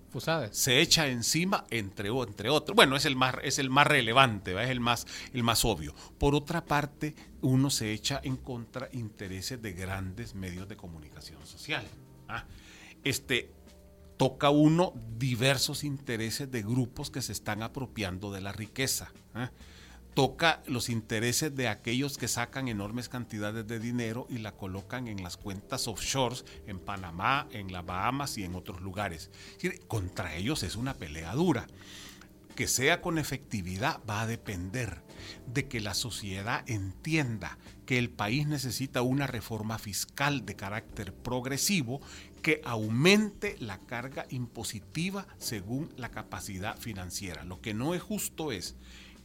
Se 0.52 0.80
echa 0.80 1.06
encima, 1.06 1.64
entre, 1.70 2.08
entre 2.08 2.50
otros. 2.50 2.74
Bueno, 2.74 2.96
es 2.96 3.04
el 3.04 3.16
más, 3.16 3.34
es 3.42 3.58
el 3.58 3.70
más 3.70 3.86
relevante, 3.86 4.60
es 4.62 4.70
el 4.70 4.80
más, 4.80 5.06
el 5.32 5.42
más 5.42 5.64
obvio. 5.64 5.94
Por 6.18 6.34
otra 6.34 6.64
parte, 6.64 7.14
uno 7.42 7.70
se 7.70 7.92
echa 7.92 8.20
en 8.22 8.36
contra 8.36 8.88
intereses 8.92 9.60
de 9.60 9.72
grandes 9.72 10.34
medios 10.34 10.68
de 10.68 10.76
comunicación 10.76 11.44
social. 11.46 11.86
¿ah? 12.28 12.44
Este, 13.04 13.50
toca 14.16 14.50
uno 14.50 14.92
diversos 15.18 15.84
intereses 15.84 16.50
de 16.50 16.62
grupos 16.62 17.10
que 17.10 17.22
se 17.22 17.32
están 17.32 17.62
apropiando 17.62 18.32
de 18.32 18.40
la 18.40 18.52
riqueza. 18.52 19.12
¿ah? 19.34 19.50
Toca 20.16 20.62
los 20.66 20.88
intereses 20.88 21.54
de 21.54 21.68
aquellos 21.68 22.16
que 22.16 22.26
sacan 22.26 22.68
enormes 22.68 23.10
cantidades 23.10 23.66
de 23.66 23.78
dinero 23.78 24.26
y 24.30 24.38
la 24.38 24.52
colocan 24.52 25.08
en 25.08 25.22
las 25.22 25.36
cuentas 25.36 25.86
offshores 25.88 26.46
en 26.66 26.78
Panamá, 26.78 27.46
en 27.50 27.70
las 27.70 27.84
Bahamas 27.84 28.38
y 28.38 28.44
en 28.44 28.54
otros 28.54 28.80
lugares. 28.80 29.30
Contra 29.88 30.34
ellos 30.34 30.62
es 30.62 30.74
una 30.74 30.94
pelea 30.94 31.34
dura. 31.34 31.66
Que 32.54 32.66
sea 32.66 33.02
con 33.02 33.18
efectividad 33.18 34.00
va 34.08 34.22
a 34.22 34.26
depender 34.26 35.02
de 35.52 35.68
que 35.68 35.82
la 35.82 35.92
sociedad 35.92 36.64
entienda 36.66 37.58
que 37.84 37.98
el 37.98 38.08
país 38.08 38.46
necesita 38.46 39.02
una 39.02 39.26
reforma 39.26 39.78
fiscal 39.78 40.46
de 40.46 40.56
carácter 40.56 41.12
progresivo 41.12 42.00
que 42.40 42.62
aumente 42.64 43.56
la 43.58 43.80
carga 43.80 44.24
impositiva 44.30 45.26
según 45.36 45.92
la 45.98 46.10
capacidad 46.10 46.78
financiera. 46.78 47.44
Lo 47.44 47.60
que 47.60 47.74
no 47.74 47.94
es 47.94 48.00
justo 48.00 48.50
es 48.50 48.76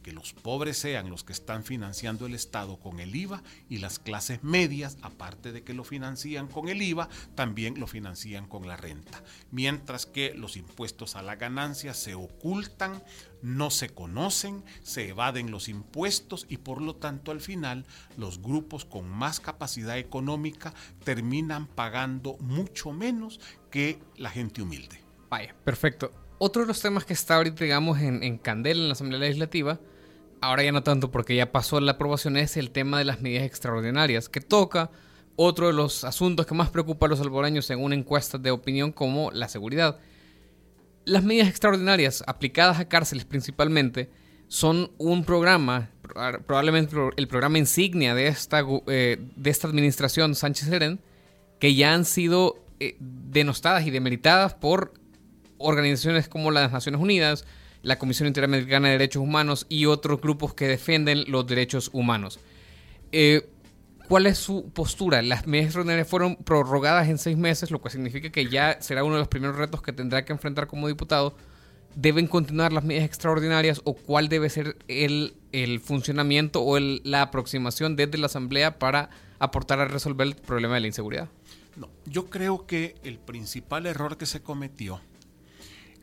que 0.02 0.12
los 0.12 0.32
pobres 0.32 0.76
sean 0.76 1.10
los 1.10 1.24
que 1.24 1.32
están 1.32 1.64
financiando 1.64 2.26
el 2.26 2.34
Estado 2.34 2.78
con 2.78 3.00
el 3.00 3.14
IVA 3.14 3.42
y 3.68 3.78
las 3.78 3.98
clases 3.98 4.42
medias, 4.42 4.98
aparte 5.02 5.52
de 5.52 5.62
que 5.62 5.74
lo 5.74 5.84
financian 5.84 6.48
con 6.48 6.68
el 6.68 6.82
IVA, 6.82 7.08
también 7.34 7.78
lo 7.78 7.86
financian 7.86 8.46
con 8.48 8.66
la 8.66 8.76
renta. 8.76 9.22
Mientras 9.50 10.06
que 10.06 10.34
los 10.34 10.56
impuestos 10.56 11.16
a 11.16 11.22
la 11.22 11.36
ganancia 11.36 11.94
se 11.94 12.14
ocultan, 12.14 13.02
no 13.42 13.70
se 13.70 13.90
conocen, 13.90 14.64
se 14.82 15.08
evaden 15.08 15.50
los 15.50 15.68
impuestos 15.68 16.46
y 16.48 16.58
por 16.58 16.80
lo 16.80 16.96
tanto 16.96 17.30
al 17.30 17.40
final 17.40 17.86
los 18.16 18.40
grupos 18.40 18.84
con 18.84 19.08
más 19.08 19.40
capacidad 19.40 19.98
económica 19.98 20.72
terminan 21.04 21.66
pagando 21.66 22.36
mucho 22.38 22.92
menos 22.92 23.40
que 23.70 23.98
la 24.16 24.30
gente 24.30 24.62
humilde. 24.62 25.00
Vaya, 25.28 25.54
perfecto. 25.64 26.12
Otro 26.38 26.62
de 26.62 26.68
los 26.68 26.80
temas 26.80 27.04
que 27.04 27.12
está 27.12 27.36
ahorita, 27.36 27.64
digamos, 27.64 28.00
en, 28.00 28.22
en 28.22 28.36
candela 28.36 28.82
en 28.82 28.88
la 28.88 28.94
Asamblea 28.94 29.20
Legislativa 29.20 29.80
ahora 30.42 30.64
ya 30.64 30.72
no 30.72 30.82
tanto 30.82 31.10
porque 31.10 31.34
ya 31.34 31.52
pasó 31.52 31.80
la 31.80 31.92
aprobación, 31.92 32.36
es 32.36 32.56
el 32.56 32.70
tema 32.70 32.98
de 32.98 33.04
las 33.04 33.22
medidas 33.22 33.44
extraordinarias, 33.44 34.28
que 34.28 34.40
toca 34.40 34.90
otro 35.36 35.68
de 35.68 35.72
los 35.72 36.04
asuntos 36.04 36.44
que 36.46 36.54
más 36.54 36.68
preocupa 36.68 37.06
a 37.06 37.08
los 37.08 37.20
salvadoreños 37.20 37.64
según 37.64 37.92
encuestas 37.92 38.42
de 38.42 38.50
opinión 38.50 38.92
como 38.92 39.30
la 39.30 39.48
seguridad. 39.48 39.98
Las 41.04 41.24
medidas 41.24 41.48
extraordinarias 41.48 42.22
aplicadas 42.26 42.78
a 42.78 42.88
cárceles 42.88 43.24
principalmente 43.24 44.10
son 44.48 44.90
un 44.98 45.24
programa, 45.24 45.90
probablemente 46.46 46.94
el 47.16 47.28
programa 47.28 47.58
insignia 47.58 48.14
de 48.14 48.26
esta, 48.26 48.62
eh, 48.88 49.18
de 49.34 49.50
esta 49.50 49.68
administración 49.68 50.34
Sánchez 50.34 50.68
Serén, 50.68 51.00
que 51.58 51.74
ya 51.74 51.94
han 51.94 52.04
sido 52.04 52.56
eh, 52.80 52.96
denostadas 52.98 53.86
y 53.86 53.90
demeritadas 53.90 54.54
por 54.54 54.92
organizaciones 55.58 56.28
como 56.28 56.50
las 56.50 56.72
Naciones 56.72 57.00
Unidas, 57.00 57.46
la 57.82 57.98
Comisión 57.98 58.28
Interamericana 58.28 58.88
de 58.88 58.92
Derechos 58.92 59.22
Humanos 59.22 59.66
y 59.68 59.86
otros 59.86 60.20
grupos 60.20 60.54
que 60.54 60.66
defienden 60.66 61.24
los 61.28 61.46
derechos 61.46 61.90
humanos. 61.92 62.38
Eh, 63.10 63.48
¿Cuál 64.08 64.26
es 64.26 64.38
su 64.38 64.70
postura? 64.70 65.22
Las 65.22 65.46
medidas 65.46 65.66
extraordinarias 65.66 66.08
fueron 66.08 66.36
prorrogadas 66.36 67.08
en 67.08 67.18
seis 67.18 67.36
meses, 67.36 67.70
lo 67.70 67.80
que 67.80 67.90
significa 67.90 68.30
que 68.30 68.46
ya 68.46 68.80
será 68.80 69.04
uno 69.04 69.14
de 69.14 69.20
los 69.20 69.28
primeros 69.28 69.56
retos 69.56 69.82
que 69.82 69.92
tendrá 69.92 70.24
que 70.24 70.32
enfrentar 70.32 70.66
como 70.66 70.88
diputado. 70.88 71.34
¿Deben 71.94 72.26
continuar 72.26 72.72
las 72.72 72.84
medidas 72.84 73.04
extraordinarias 73.04 73.80
o 73.84 73.94
cuál 73.94 74.28
debe 74.28 74.48
ser 74.48 74.76
el, 74.88 75.34
el 75.52 75.80
funcionamiento 75.80 76.62
o 76.62 76.78
la 76.78 77.22
aproximación 77.22 77.96
desde 77.96 78.18
la 78.18 78.26
Asamblea 78.26 78.78
para 78.78 79.10
aportar 79.38 79.80
a 79.80 79.86
resolver 79.86 80.26
el 80.26 80.36
problema 80.36 80.74
de 80.74 80.80
la 80.80 80.86
inseguridad? 80.86 81.28
No, 81.76 81.88
yo 82.06 82.26
creo 82.26 82.66
que 82.66 82.96
el 83.04 83.18
principal 83.18 83.86
error 83.86 84.16
que 84.16 84.26
se 84.26 84.42
cometió 84.42 85.00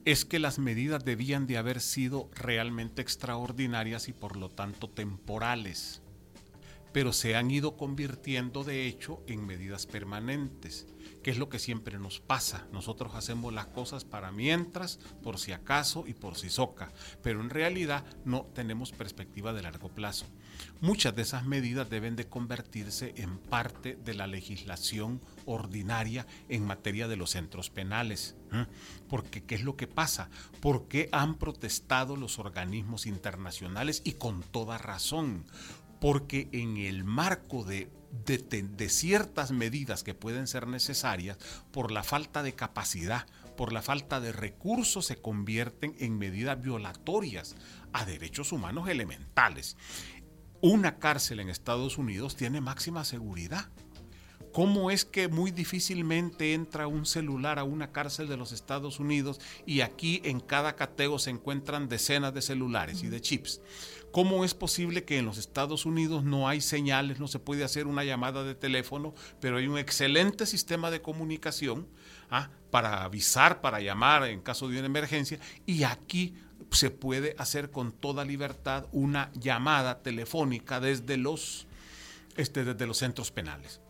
es 0.05 0.25
que 0.25 0.39
las 0.39 0.59
medidas 0.59 1.05
debían 1.05 1.47
de 1.47 1.57
haber 1.57 1.81
sido 1.81 2.29
realmente 2.33 3.01
extraordinarias 3.01 4.07
y 4.07 4.13
por 4.13 4.35
lo 4.35 4.49
tanto 4.49 4.89
temporales, 4.89 6.01
pero 6.91 7.13
se 7.13 7.35
han 7.35 7.51
ido 7.51 7.77
convirtiendo 7.77 8.63
de 8.63 8.87
hecho 8.87 9.23
en 9.27 9.45
medidas 9.45 9.85
permanentes 9.85 10.87
que 11.23 11.31
es 11.31 11.37
lo 11.37 11.49
que 11.49 11.59
siempre 11.59 11.99
nos 11.99 12.19
pasa. 12.19 12.67
Nosotros 12.71 13.15
hacemos 13.15 13.53
las 13.53 13.67
cosas 13.67 14.05
para 14.05 14.31
mientras, 14.31 14.99
por 15.23 15.37
si 15.37 15.51
acaso 15.51 16.05
y 16.07 16.13
por 16.13 16.37
si 16.37 16.49
soca, 16.49 16.91
pero 17.21 17.41
en 17.41 17.49
realidad 17.49 18.05
no 18.25 18.45
tenemos 18.53 18.91
perspectiva 18.91 19.53
de 19.53 19.63
largo 19.63 19.89
plazo. 19.89 20.25
Muchas 20.81 21.15
de 21.15 21.23
esas 21.23 21.45
medidas 21.45 21.89
deben 21.89 22.15
de 22.15 22.27
convertirse 22.27 23.13
en 23.17 23.37
parte 23.37 23.97
de 24.03 24.13
la 24.13 24.27
legislación 24.27 25.21
ordinaria 25.45 26.25
en 26.47 26.65
materia 26.65 27.07
de 27.07 27.17
los 27.17 27.31
centros 27.31 27.69
penales. 27.69 28.35
Porque, 29.07 29.43
¿qué 29.43 29.55
es 29.55 29.63
lo 29.63 29.75
que 29.75 29.87
pasa? 29.87 30.29
¿Por 30.59 30.87
qué 30.87 31.09
han 31.11 31.35
protestado 31.35 32.15
los 32.15 32.39
organismos 32.39 33.05
internacionales 33.05 34.01
y 34.03 34.13
con 34.13 34.41
toda 34.41 34.77
razón? 34.77 35.45
Porque 35.99 36.49
en 36.51 36.77
el 36.77 37.03
marco 37.03 37.63
de 37.63 37.91
de, 38.11 38.89
ciertas 38.89 39.51
medidas 39.51 40.03
que 40.03 40.13
pueden 40.13 40.47
ser 40.47 40.67
necesarias 40.67 41.37
por 41.71 41.91
la 41.91 42.03
falta 42.03 42.43
de 42.43 42.53
capacidad, 42.53 43.27
por 43.55 43.73
la 43.73 43.81
falta 43.81 44.19
de 44.19 44.31
recursos, 44.31 45.05
se 45.05 45.17
convierten 45.17 45.95
en 45.99 46.17
medidas 46.17 46.61
violatorias 46.61 47.55
a 47.93 48.05
derechos 48.05 48.51
humanos 48.51 48.89
elementales. 48.89 49.77
Una 50.61 50.99
cárcel 50.99 51.39
en 51.39 51.49
Estados 51.49 51.97
Unidos 51.97 52.35
tiene 52.35 52.59
máxima 52.59 53.05
seguridad. 53.05 53.69
¿Cómo 54.51 54.91
es 54.91 55.05
que 55.05 55.27
muy 55.29 55.51
difícilmente 55.51 56.53
entra 56.53 56.87
un 56.87 57.05
celular 57.05 57.59
a 57.59 57.63
una 57.63 57.91
cárcel 57.91 58.27
de 58.27 58.35
los 58.35 58.51
Estados 58.51 58.99
Unidos 58.99 59.39
y 59.65 59.81
aquí 59.81 60.21
en 60.25 60.39
cada 60.41 60.75
cateo 60.75 61.19
se 61.19 61.29
encuentran 61.29 61.87
decenas 61.87 62.33
de 62.33 62.41
celulares 62.41 63.03
y 63.03 63.07
de 63.07 63.21
chips? 63.21 63.61
¿Cómo 64.11 64.43
es 64.43 64.53
posible 64.55 65.05
que 65.05 65.19
en 65.19 65.25
los 65.25 65.37
Estados 65.37 65.85
Unidos 65.85 66.23
no 66.23 66.49
hay 66.49 66.61
señales, 66.61 67.19
no 67.19 67.27
se 67.27 67.39
puede 67.39 67.63
hacer 67.63 67.85
una 67.85 68.03
llamada 68.03 68.43
de 68.43 68.55
teléfono, 68.55 69.13
pero 69.39 69.57
hay 69.57 69.67
un 69.67 69.77
excelente 69.77 70.45
sistema 70.45 70.89
de 70.89 71.01
comunicación 71.01 71.87
¿ah? 72.31 72.49
para 72.71 73.03
avisar, 73.03 73.61
para 73.61 73.79
llamar 73.79 74.25
en 74.25 74.41
caso 74.41 74.67
de 74.67 74.79
una 74.79 74.87
emergencia, 74.87 75.39
y 75.67 75.83
aquí 75.83 76.33
se 76.71 76.91
puede 76.91 77.35
hacer 77.37 77.71
con 77.71 77.91
toda 77.91 78.25
libertad 78.25 78.85
una 78.91 79.31
llamada 79.33 80.01
telefónica 80.01 80.79
desde 80.79 81.17
los, 81.17 81.67
este, 82.37 82.63
desde 82.63 82.87
los 82.87 82.97
centros 82.97 83.31
penales? 83.31 83.81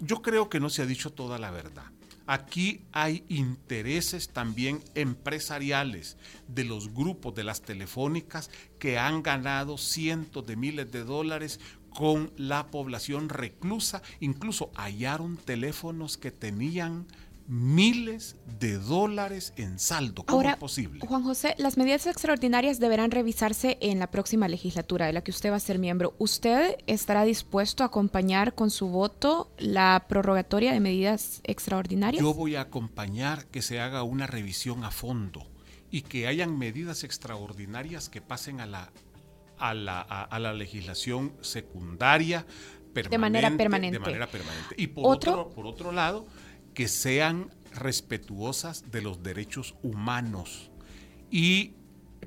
yo 0.00 0.22
creo 0.22 0.48
que 0.48 0.60
no 0.60 0.70
se 0.70 0.80
ha 0.80 0.86
dicho 0.86 1.12
toda 1.12 1.38
la 1.38 1.50
verdad. 1.50 1.84
Aquí 2.26 2.80
hay 2.92 3.22
intereses 3.28 4.30
también 4.30 4.82
empresariales 4.94 6.16
de 6.48 6.64
los 6.64 6.94
grupos 6.94 7.34
de 7.34 7.44
las 7.44 7.60
telefónicas 7.60 8.50
que 8.78 8.98
han 8.98 9.22
ganado 9.22 9.76
cientos 9.76 10.46
de 10.46 10.56
miles 10.56 10.90
de 10.90 11.04
dólares 11.04 11.60
con 11.90 12.32
la 12.38 12.68
población 12.70 13.28
reclusa. 13.28 14.02
Incluso 14.20 14.70
hallaron 14.74 15.36
teléfonos 15.36 16.16
que 16.16 16.30
tenían 16.30 17.06
miles 17.46 18.36
de 18.58 18.78
dólares 18.78 19.52
en 19.56 19.78
saldo. 19.78 20.24
¿Cómo 20.24 20.42
es 20.42 20.56
posible? 20.56 21.00
Juan 21.06 21.22
José, 21.22 21.54
las 21.58 21.76
medidas 21.76 22.06
extraordinarias 22.06 22.80
deberán 22.80 23.10
revisarse 23.10 23.76
en 23.80 23.98
la 23.98 24.10
próxima 24.10 24.48
legislatura 24.48 25.06
de 25.06 25.12
la 25.12 25.22
que 25.22 25.30
usted 25.30 25.50
va 25.50 25.56
a 25.56 25.60
ser 25.60 25.78
miembro. 25.78 26.14
¿Usted 26.18 26.76
estará 26.86 27.24
dispuesto 27.24 27.82
a 27.82 27.86
acompañar 27.86 28.54
con 28.54 28.70
su 28.70 28.88
voto 28.88 29.50
la 29.58 30.06
prorrogatoria 30.08 30.72
de 30.72 30.80
medidas 30.80 31.40
extraordinarias? 31.44 32.22
Yo 32.22 32.34
voy 32.34 32.56
a 32.56 32.62
acompañar 32.62 33.46
que 33.46 33.62
se 33.62 33.80
haga 33.80 34.02
una 34.02 34.26
revisión 34.26 34.84
a 34.84 34.90
fondo 34.90 35.46
y 35.90 36.02
que 36.02 36.26
hayan 36.26 36.58
medidas 36.58 37.04
extraordinarias 37.04 38.08
que 38.08 38.20
pasen 38.20 38.60
a 38.60 38.66
la, 38.66 38.90
a 39.58 39.74
la, 39.74 40.00
a, 40.00 40.38
la 40.38 40.52
legislación 40.52 41.34
secundaria 41.40 42.46
de 42.94 43.18
manera 43.18 43.50
permanente. 43.56 43.98
De 43.98 44.04
manera 44.04 44.26
permanente. 44.26 44.74
Y 44.78 44.88
por 44.88 45.04
¿Otro? 45.06 45.50
por 45.50 45.66
otro 45.66 45.92
lado, 45.92 46.26
que 46.74 46.88
sean 46.88 47.50
respetuosas 47.72 48.90
de 48.90 49.02
los 49.02 49.22
derechos 49.22 49.74
humanos. 49.82 50.70
Y 51.30 51.74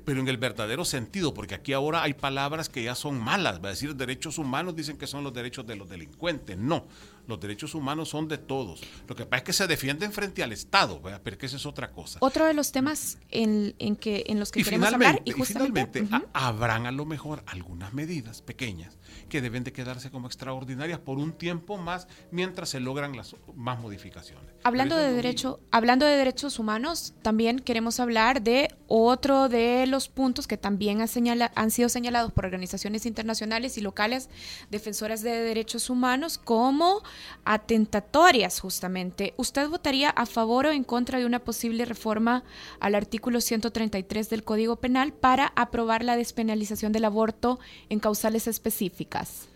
pero 0.04 0.20
en 0.20 0.28
el 0.28 0.38
verdadero 0.38 0.84
sentido, 0.84 1.34
porque 1.34 1.54
aquí 1.54 1.72
ahora 1.72 2.02
hay 2.02 2.14
palabras 2.14 2.68
que 2.68 2.82
ya 2.82 2.94
son 2.94 3.18
malas, 3.20 3.62
va 3.62 3.68
a 3.68 3.72
decir 3.72 3.94
derechos 3.94 4.38
humanos 4.38 4.74
dicen 4.74 4.96
que 4.96 5.06
son 5.06 5.22
los 5.22 5.34
derechos 5.34 5.66
de 5.66 5.76
los 5.76 5.88
delincuentes, 5.88 6.56
no, 6.56 6.86
los 7.28 7.38
derechos 7.38 7.74
humanos 7.74 8.08
son 8.08 8.26
de 8.26 8.38
todos. 8.38 8.80
Lo 9.06 9.14
que 9.14 9.26
pasa 9.26 9.38
es 9.38 9.44
que 9.44 9.52
se 9.52 9.66
defienden 9.66 10.12
frente 10.12 10.42
al 10.42 10.50
Estado, 10.50 11.00
pero 11.22 11.38
que 11.38 11.46
eso 11.46 11.56
es 11.56 11.66
otra 11.66 11.92
cosa. 11.92 12.18
Otro 12.22 12.46
de 12.46 12.54
los 12.54 12.72
temas 12.72 13.18
en, 13.30 13.74
que, 13.96 14.24
en 14.26 14.40
los 14.40 14.50
que 14.50 14.64
queremos 14.64 14.92
hablar 14.92 15.22
y, 15.24 15.32
finalmente 15.32 16.08
habrán 16.32 16.86
a 16.86 16.92
lo 16.92 17.04
mejor 17.04 17.42
algunas 17.46 17.92
medidas 17.92 18.42
pequeñas 18.42 18.96
que 19.28 19.40
deben 19.40 19.62
de 19.62 19.72
quedarse 19.72 20.10
como 20.10 20.26
extraordinarias 20.26 20.98
por 20.98 21.18
un 21.18 21.32
tiempo 21.32 21.76
más 21.76 22.08
mientras 22.30 22.70
se 22.70 22.80
logran 22.80 23.14
las 23.14 23.36
más 23.54 23.78
modificaciones. 23.78 24.50
Hablando 24.64 24.96
de 24.96 25.12
derecho, 25.12 25.60
hablando 25.70 26.06
de 26.06 26.16
derechos 26.16 26.58
humanos, 26.58 27.14
también 27.22 27.58
queremos 27.58 28.00
hablar 28.00 28.42
de 28.42 28.74
otro 28.86 29.50
de 29.50 29.86
los 29.86 30.08
puntos 30.08 30.46
que 30.46 30.56
también 30.56 31.02
han 31.02 31.70
sido 31.70 31.88
señalados 31.90 32.32
por 32.32 32.46
organizaciones 32.46 33.04
internacionales 33.04 33.76
y 33.76 33.82
locales 33.82 34.30
defensoras 34.70 35.22
de 35.22 35.30
derechos 35.30 35.90
humanos 35.90 36.38
como 36.38 37.02
atentatorias 37.44 38.60
justamente. 38.60 39.34
¿Usted 39.36 39.68
votaría 39.68 40.10
a 40.10 40.26
favor 40.26 40.66
o 40.66 40.72
en 40.72 40.84
contra 40.84 41.18
de 41.18 41.26
una 41.26 41.38
posible 41.38 41.84
reforma 41.84 42.44
al 42.80 42.94
artículo 42.94 43.40
133 43.40 44.30
del 44.30 44.44
Código 44.44 44.76
Penal 44.76 45.12
para 45.12 45.52
aprobar 45.56 46.04
la 46.04 46.16
despenalización 46.16 46.92
del 46.92 47.04
aborto 47.04 47.58
en 47.88 48.00
causales 48.00 48.46
específicas? 48.46 49.48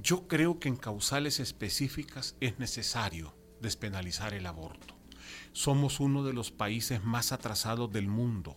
Yo 0.00 0.28
creo 0.28 0.58
que 0.60 0.68
en 0.68 0.76
causales 0.76 1.40
específicas 1.40 2.36
es 2.40 2.58
necesario 2.58 3.34
despenalizar 3.60 4.34
el 4.34 4.46
aborto. 4.46 4.94
Somos 5.52 5.98
uno 5.98 6.24
de 6.24 6.32
los 6.32 6.50
países 6.50 7.02
más 7.02 7.32
atrasados 7.32 7.92
del 7.92 8.06
mundo 8.06 8.56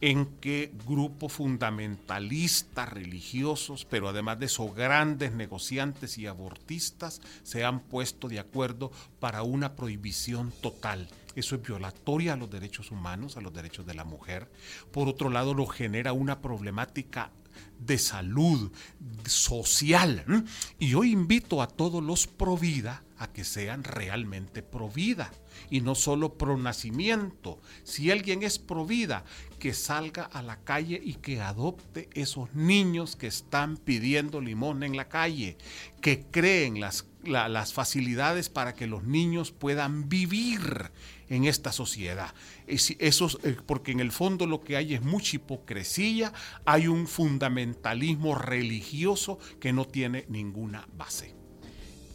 en 0.00 0.26
que 0.40 0.72
grupos 0.86 1.32
fundamentalistas 1.32 2.88
religiosos, 2.88 3.84
pero 3.84 4.08
además 4.08 4.38
de 4.38 4.46
eso 4.46 4.70
grandes 4.70 5.32
negociantes 5.32 6.16
y 6.18 6.26
abortistas, 6.26 7.20
se 7.42 7.64
han 7.64 7.80
puesto 7.80 8.28
de 8.28 8.40
acuerdo 8.40 8.90
para 9.18 9.42
una 9.42 9.76
prohibición 9.76 10.52
total. 10.60 11.08
Eso 11.34 11.54
es 11.54 11.62
violatoria 11.62 12.32
a 12.32 12.36
los 12.36 12.50
derechos 12.50 12.90
humanos, 12.90 13.36
a 13.36 13.40
los 13.40 13.52
derechos 13.52 13.86
de 13.86 13.94
la 13.94 14.04
mujer. 14.04 14.50
Por 14.90 15.08
otro 15.08 15.30
lado, 15.30 15.54
lo 15.54 15.66
genera 15.66 16.12
una 16.12 16.40
problemática 16.40 17.30
de 17.78 17.98
salud 17.98 18.72
social. 19.26 20.24
Y 20.78 20.88
yo 20.88 21.04
invito 21.04 21.62
a 21.62 21.68
todos 21.68 22.02
los 22.02 22.26
pro 22.26 22.56
vida 22.56 23.02
a 23.20 23.30
que 23.30 23.44
sean 23.44 23.84
realmente 23.84 24.62
pro 24.62 24.88
vida 24.88 25.30
y 25.68 25.82
no 25.82 25.94
solo 25.94 26.34
pro 26.34 26.56
nacimiento. 26.56 27.60
Si 27.84 28.10
alguien 28.10 28.42
es 28.42 28.58
pro 28.58 28.86
vida, 28.86 29.24
que 29.58 29.74
salga 29.74 30.24
a 30.24 30.42
la 30.42 30.56
calle 30.64 30.98
y 31.04 31.14
que 31.14 31.42
adopte 31.42 32.08
esos 32.14 32.52
niños 32.54 33.16
que 33.16 33.26
están 33.26 33.76
pidiendo 33.76 34.40
limón 34.40 34.82
en 34.82 34.96
la 34.96 35.08
calle, 35.08 35.58
que 36.00 36.24
creen 36.30 36.80
las, 36.80 37.06
las 37.24 37.74
facilidades 37.74 38.48
para 38.48 38.74
que 38.74 38.86
los 38.86 39.04
niños 39.04 39.52
puedan 39.52 40.08
vivir 40.08 40.90
en 41.28 41.44
esta 41.44 41.72
sociedad. 41.72 42.34
Eso, 42.66 43.28
eh, 43.44 43.54
porque 43.66 43.92
en 43.92 44.00
el 44.00 44.12
fondo 44.12 44.46
lo 44.46 44.62
que 44.62 44.78
hay 44.78 44.94
es 44.94 45.02
mucha 45.02 45.36
hipocresía, 45.36 46.32
hay 46.64 46.88
un 46.88 47.06
fundamentalismo 47.06 48.34
religioso 48.34 49.38
que 49.60 49.74
no 49.74 49.86
tiene 49.86 50.24
ninguna 50.28 50.88
base 50.96 51.39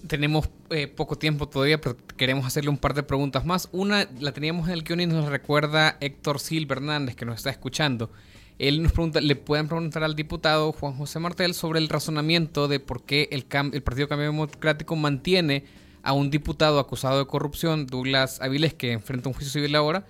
tenemos 0.07 0.49
eh, 0.69 0.87
poco 0.87 1.17
tiempo 1.17 1.47
todavía, 1.47 1.79
pero 1.79 1.97
queremos 2.17 2.45
hacerle 2.45 2.69
un 2.69 2.77
par 2.77 2.93
de 2.93 3.03
preguntas 3.03 3.45
más. 3.45 3.69
Una 3.71 4.07
la 4.19 4.31
teníamos 4.31 4.67
en 4.67 4.73
el 4.73 4.83
guion 4.83 5.01
y 5.01 5.05
nos 5.05 5.27
recuerda 5.29 5.97
Héctor 5.99 6.39
Silva 6.39 6.75
Hernández, 6.75 7.15
que 7.15 7.25
nos 7.25 7.37
está 7.37 7.49
escuchando. 7.49 8.09
Él 8.57 8.81
nos 8.81 8.93
pregunta, 8.93 9.19
le 9.19 9.35
pueden 9.35 9.67
preguntar 9.67 10.03
al 10.03 10.15
diputado 10.15 10.71
Juan 10.71 10.93
José 10.93 11.19
Martel 11.19 11.53
sobre 11.53 11.79
el 11.79 11.89
razonamiento 11.89 12.67
de 12.67 12.79
por 12.79 13.03
qué 13.03 13.27
el, 13.31 13.45
el 13.73 13.83
Partido 13.83 14.07
Cambio 14.07 14.27
Democrático 14.27 14.95
mantiene 14.95 15.65
a 16.03 16.13
un 16.13 16.29
diputado 16.29 16.79
acusado 16.79 17.19
de 17.19 17.25
corrupción, 17.25 17.87
Douglas 17.87 18.39
Avilés, 18.41 18.73
que 18.73 18.93
enfrenta 18.93 19.27
un 19.27 19.33
juicio 19.33 19.51
civil 19.51 19.75
ahora, 19.75 20.05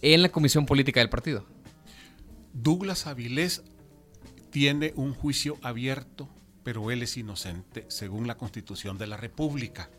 en 0.00 0.22
la 0.22 0.30
comisión 0.30 0.64
política 0.64 1.00
del 1.00 1.10
partido. 1.10 1.44
Douglas 2.54 3.06
Avilés 3.06 3.62
tiene 4.50 4.92
un 4.96 5.12
juicio 5.12 5.58
abierto 5.62 6.28
pero 6.62 6.90
él 6.90 7.02
es 7.02 7.16
inocente 7.16 7.86
según 7.88 8.26
la 8.26 8.36
Constitución 8.36 8.98
de 8.98 9.06
la 9.06 9.16
República. 9.16 9.90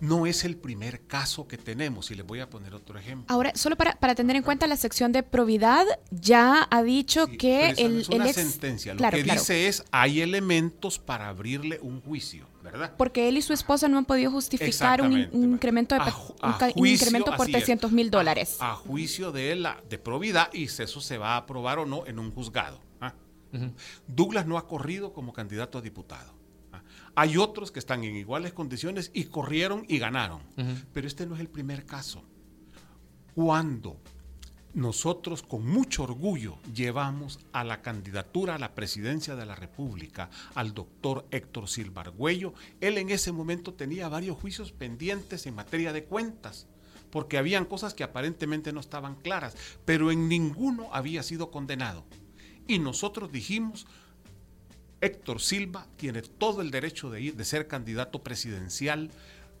No 0.00 0.26
es 0.26 0.44
el 0.44 0.56
primer 0.56 1.06
caso 1.06 1.46
que 1.46 1.56
tenemos 1.56 2.10
y 2.10 2.14
les 2.14 2.26
voy 2.26 2.40
a 2.40 2.50
poner 2.50 2.74
otro 2.74 2.98
ejemplo. 2.98 3.26
Ahora, 3.34 3.52
solo 3.54 3.76
para, 3.76 4.14
tener 4.14 4.36
en 4.36 4.42
cuenta 4.42 4.66
la 4.66 4.76
sección 4.76 5.12
de 5.12 5.22
probidad, 5.22 5.86
ya 6.10 6.66
ha 6.70 6.82
dicho 6.82 7.26
que 7.26 7.70
el, 7.70 8.00
es 8.00 8.08
una 8.08 8.32
sentencia. 8.32 8.94
Lo 8.94 9.10
que 9.10 9.22
dice 9.22 9.68
es 9.68 9.84
hay 9.90 10.20
elementos 10.20 10.98
para 10.98 11.28
abrirle 11.28 11.78
un 11.82 12.00
juicio, 12.00 12.46
¿verdad? 12.62 12.94
Porque 12.96 13.28
él 13.28 13.36
y 13.36 13.42
su 13.42 13.52
esposa 13.52 13.88
no 13.88 13.98
han 13.98 14.04
podido 14.04 14.30
justificar 14.30 15.02
un, 15.02 15.12
incremento 15.32 15.94
de 15.94 16.12
un, 16.74 16.86
incremento 16.86 17.34
por 17.36 17.46
300 17.46 17.92
mil 17.92 18.10
dólares. 18.10 18.56
A, 18.60 18.74
juicio 18.74 19.32
de 19.32 19.56
la 19.56 19.82
de 19.88 19.98
probidad 19.98 20.52
y 20.52 20.64
eso 20.64 21.00
se 21.00 21.18
va 21.18 21.34
a 21.34 21.36
aprobar 21.38 21.78
o 21.78 21.86
no 21.86 22.06
en 22.06 22.18
un 22.18 22.32
juzgado. 22.32 22.80
Douglas 24.06 24.46
no 24.46 24.58
ha 24.58 24.66
corrido 24.66 25.12
como 25.12 25.32
candidato 25.32 25.78
a 25.78 25.82
diputado. 25.82 26.32
¿ah? 26.72 26.82
Hay 27.14 27.36
otros 27.36 27.70
que 27.70 27.78
están 27.78 28.04
en 28.04 28.16
iguales 28.16 28.52
condiciones 28.52 29.10
y 29.14 29.24
corrieron 29.24 29.84
y 29.88 29.98
ganaron. 29.98 30.40
Pero 30.92 31.06
este 31.06 31.26
no 31.26 31.34
es 31.34 31.40
el 31.40 31.48
primer 31.48 31.86
caso. 31.86 32.24
Cuando 33.34 34.00
nosotros 34.74 35.42
con 35.42 35.66
mucho 35.66 36.04
orgullo 36.04 36.58
llevamos 36.72 37.40
a 37.52 37.64
la 37.64 37.82
candidatura 37.82 38.54
a 38.54 38.58
la 38.58 38.74
presidencia 38.74 39.34
de 39.34 39.46
la 39.46 39.56
República 39.56 40.30
al 40.54 40.74
doctor 40.74 41.26
Héctor 41.32 41.68
Silva 41.68 42.02
Argüello, 42.02 42.54
él 42.80 42.98
en 42.98 43.10
ese 43.10 43.32
momento 43.32 43.74
tenía 43.74 44.08
varios 44.08 44.36
juicios 44.36 44.70
pendientes 44.70 45.46
en 45.46 45.54
materia 45.56 45.92
de 45.92 46.04
cuentas 46.04 46.68
porque 47.10 47.38
habían 47.38 47.64
cosas 47.64 47.94
que 47.94 48.04
aparentemente 48.04 48.72
no 48.72 48.80
estaban 48.80 49.16
claras, 49.16 49.56
pero 49.84 50.10
en 50.10 50.28
ninguno 50.28 50.88
había 50.92 51.22
sido 51.22 51.50
condenado. 51.50 52.04
Y 52.70 52.78
nosotros 52.78 53.32
dijimos, 53.32 53.88
Héctor 55.00 55.40
Silva 55.40 55.88
tiene 55.96 56.22
todo 56.22 56.62
el 56.62 56.70
derecho 56.70 57.10
de 57.10 57.20
ir, 57.20 57.34
de 57.34 57.44
ser 57.44 57.66
candidato 57.66 58.22
presidencial. 58.22 59.10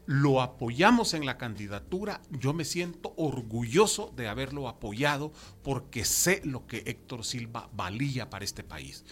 Lo 0.06 0.40
apoyamos 0.40 1.12
en 1.14 1.26
la 1.26 1.36
candidatura. 1.36 2.20
Yo 2.30 2.52
me 2.52 2.64
siento 2.64 3.12
orgulloso 3.16 4.12
de 4.14 4.28
haberlo 4.28 4.68
apoyado 4.68 5.32
porque 5.64 6.04
sé 6.04 6.40
lo 6.44 6.68
que 6.68 6.84
Héctor 6.86 7.24
Silva 7.24 7.68
valía 7.72 8.30
para 8.30 8.44
este 8.44 8.62
país. 8.62 9.04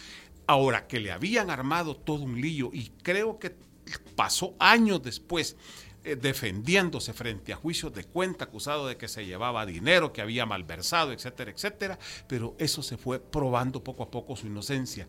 Ahora 0.46 0.86
que 0.86 1.00
le 1.00 1.10
habían 1.10 1.50
armado 1.50 1.96
todo 1.96 2.22
un 2.22 2.40
lío 2.40 2.70
y 2.72 2.90
creo 3.02 3.40
que 3.40 3.56
pasó 4.14 4.54
años 4.60 5.02
después 5.02 5.56
eh, 6.04 6.16
defendiéndose 6.16 7.12
frente 7.12 7.52
a 7.52 7.56
juicios 7.56 7.92
de 7.92 8.04
cuenta, 8.04 8.44
acusado 8.44 8.86
de 8.86 8.96
que 8.96 9.08
se 9.08 9.26
llevaba 9.26 9.66
dinero, 9.66 10.12
que 10.12 10.22
había 10.22 10.46
malversado, 10.46 11.12
etcétera, 11.12 11.50
etcétera, 11.50 11.98
pero 12.26 12.54
eso 12.58 12.82
se 12.82 12.96
fue 12.96 13.20
probando 13.20 13.82
poco 13.82 14.04
a 14.04 14.10
poco 14.10 14.36
su 14.36 14.46
inocencia. 14.46 15.06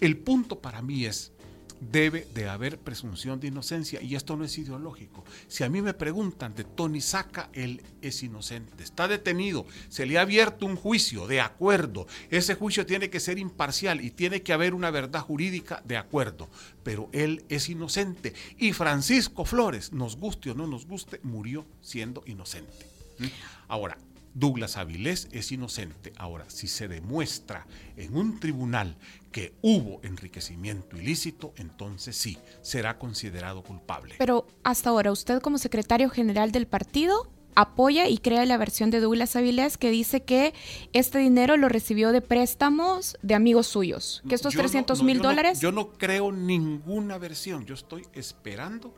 El 0.00 0.18
punto 0.18 0.60
para 0.60 0.82
mí 0.82 1.04
es, 1.04 1.32
debe 1.80 2.26
de 2.34 2.48
haber 2.48 2.78
presunción 2.78 3.40
de 3.40 3.48
inocencia 3.48 4.02
y 4.02 4.14
esto 4.14 4.36
no 4.36 4.44
es 4.44 4.56
ideológico. 4.58 5.24
Si 5.48 5.64
a 5.64 5.68
mí 5.68 5.82
me 5.82 5.94
preguntan 5.94 6.54
de 6.54 6.64
Tony 6.64 7.00
Saca, 7.00 7.48
él 7.52 7.82
es 8.02 8.22
inocente, 8.22 8.82
está 8.84 9.08
detenido, 9.08 9.66
se 9.88 10.06
le 10.06 10.18
ha 10.18 10.22
abierto 10.22 10.66
un 10.66 10.76
juicio 10.76 11.26
de 11.26 11.40
acuerdo, 11.40 12.06
ese 12.30 12.54
juicio 12.54 12.86
tiene 12.86 13.10
que 13.10 13.20
ser 13.20 13.38
imparcial 13.38 14.04
y 14.04 14.10
tiene 14.10 14.42
que 14.42 14.52
haber 14.52 14.74
una 14.74 14.90
verdad 14.90 15.20
jurídica 15.20 15.82
de 15.84 15.96
acuerdo, 15.96 16.48
pero 16.82 17.08
él 17.12 17.44
es 17.48 17.68
inocente 17.68 18.34
y 18.58 18.72
Francisco 18.72 19.44
Flores, 19.44 19.92
nos 19.92 20.16
guste 20.16 20.50
o 20.50 20.54
no 20.54 20.66
nos 20.66 20.86
guste, 20.86 21.20
murió 21.22 21.66
siendo 21.80 22.22
inocente. 22.26 22.86
¿Mm? 23.18 23.26
Ahora, 23.68 23.96
Douglas 24.34 24.76
Avilés 24.76 25.28
es 25.32 25.52
inocente. 25.52 26.12
Ahora, 26.16 26.48
si 26.48 26.68
se 26.68 26.88
demuestra 26.88 27.66
en 27.96 28.16
un 28.16 28.38
tribunal 28.40 28.96
que 29.32 29.54
hubo 29.62 30.00
enriquecimiento 30.02 30.96
ilícito, 30.96 31.52
entonces 31.56 32.16
sí, 32.16 32.38
será 32.62 32.98
considerado 32.98 33.62
culpable. 33.62 34.14
Pero 34.18 34.46
hasta 34.62 34.90
ahora, 34.90 35.12
usted 35.12 35.40
como 35.40 35.58
secretario 35.58 36.10
general 36.10 36.52
del 36.52 36.66
partido 36.66 37.30
apoya 37.54 38.08
y 38.08 38.18
crea 38.18 38.46
la 38.46 38.56
versión 38.56 38.90
de 38.90 39.00
Douglas 39.00 39.36
Avilés 39.36 39.76
que 39.76 39.90
dice 39.90 40.22
que 40.22 40.54
este 40.92 41.18
dinero 41.18 41.56
lo 41.56 41.68
recibió 41.68 42.12
de 42.12 42.20
préstamos 42.20 43.18
de 43.22 43.34
amigos 43.34 43.66
suyos, 43.66 44.22
que 44.28 44.34
estos 44.34 44.54
300 44.54 45.02
mil 45.02 45.20
dólares... 45.20 45.60
yo 45.60 45.72
no 45.72 45.90
creo 45.92 46.32
ninguna 46.32 47.18
versión, 47.18 47.66
yo 47.66 47.74
estoy 47.74 48.06
esperando 48.12 48.94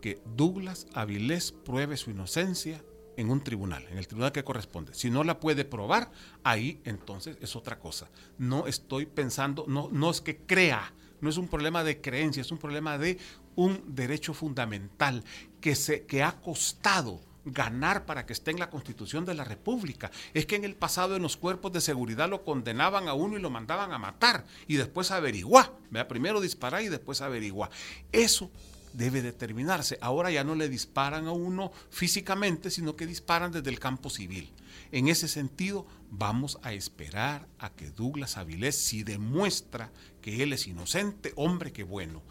que 0.00 0.22
Douglas 0.36 0.86
Avilés 0.94 1.52
pruebe 1.52 1.96
su 1.96 2.10
inocencia 2.10 2.82
en 3.20 3.30
un 3.30 3.42
tribunal, 3.42 3.86
en 3.90 3.98
el 3.98 4.06
tribunal 4.06 4.32
que 4.32 4.42
corresponde. 4.42 4.94
Si 4.94 5.10
no 5.10 5.24
la 5.24 5.40
puede 5.40 5.64
probar, 5.64 6.10
ahí 6.42 6.80
entonces 6.84 7.36
es 7.40 7.54
otra 7.54 7.78
cosa. 7.78 8.08
No 8.38 8.66
estoy 8.66 9.06
pensando, 9.06 9.66
no, 9.68 9.88
no 9.92 10.10
es 10.10 10.20
que 10.20 10.38
crea, 10.38 10.92
no 11.20 11.28
es 11.28 11.36
un 11.36 11.48
problema 11.48 11.84
de 11.84 12.00
creencia, 12.00 12.40
es 12.40 12.50
un 12.50 12.58
problema 12.58 12.96
de 12.96 13.18
un 13.56 13.82
derecho 13.94 14.32
fundamental 14.32 15.22
que, 15.60 15.74
se, 15.74 16.06
que 16.06 16.22
ha 16.22 16.40
costado 16.40 17.20
ganar 17.44 18.06
para 18.06 18.24
que 18.24 18.32
esté 18.32 18.52
en 18.52 18.58
la 18.58 18.70
constitución 18.70 19.26
de 19.26 19.34
la 19.34 19.44
República. 19.44 20.10
Es 20.32 20.46
que 20.46 20.56
en 20.56 20.64
el 20.64 20.74
pasado 20.74 21.16
en 21.16 21.22
los 21.22 21.36
cuerpos 21.36 21.72
de 21.72 21.82
seguridad 21.82 22.28
lo 22.28 22.42
condenaban 22.42 23.06
a 23.08 23.14
uno 23.14 23.36
y 23.36 23.40
lo 23.40 23.50
mandaban 23.50 23.92
a 23.92 23.98
matar 23.98 24.46
y 24.66 24.76
después 24.76 25.10
averiguar. 25.10 25.72
Primero 26.08 26.40
disparar 26.40 26.82
y 26.82 26.88
después 26.88 27.20
averiguar. 27.20 27.70
Eso 28.12 28.50
debe 28.92 29.22
determinarse. 29.22 29.98
Ahora 30.00 30.30
ya 30.30 30.44
no 30.44 30.54
le 30.54 30.68
disparan 30.68 31.26
a 31.26 31.32
uno 31.32 31.72
físicamente, 31.90 32.70
sino 32.70 32.96
que 32.96 33.06
disparan 33.06 33.52
desde 33.52 33.70
el 33.70 33.78
campo 33.78 34.10
civil. 34.10 34.52
En 34.92 35.08
ese 35.08 35.28
sentido, 35.28 35.86
vamos 36.10 36.58
a 36.62 36.72
esperar 36.72 37.46
a 37.58 37.70
que 37.70 37.90
Douglas 37.90 38.36
Avilés, 38.36 38.76
si 38.76 39.02
demuestra 39.02 39.90
que 40.20 40.42
él 40.42 40.52
es 40.52 40.66
inocente, 40.66 41.32
hombre, 41.36 41.72
qué 41.72 41.84
bueno. 41.84 42.22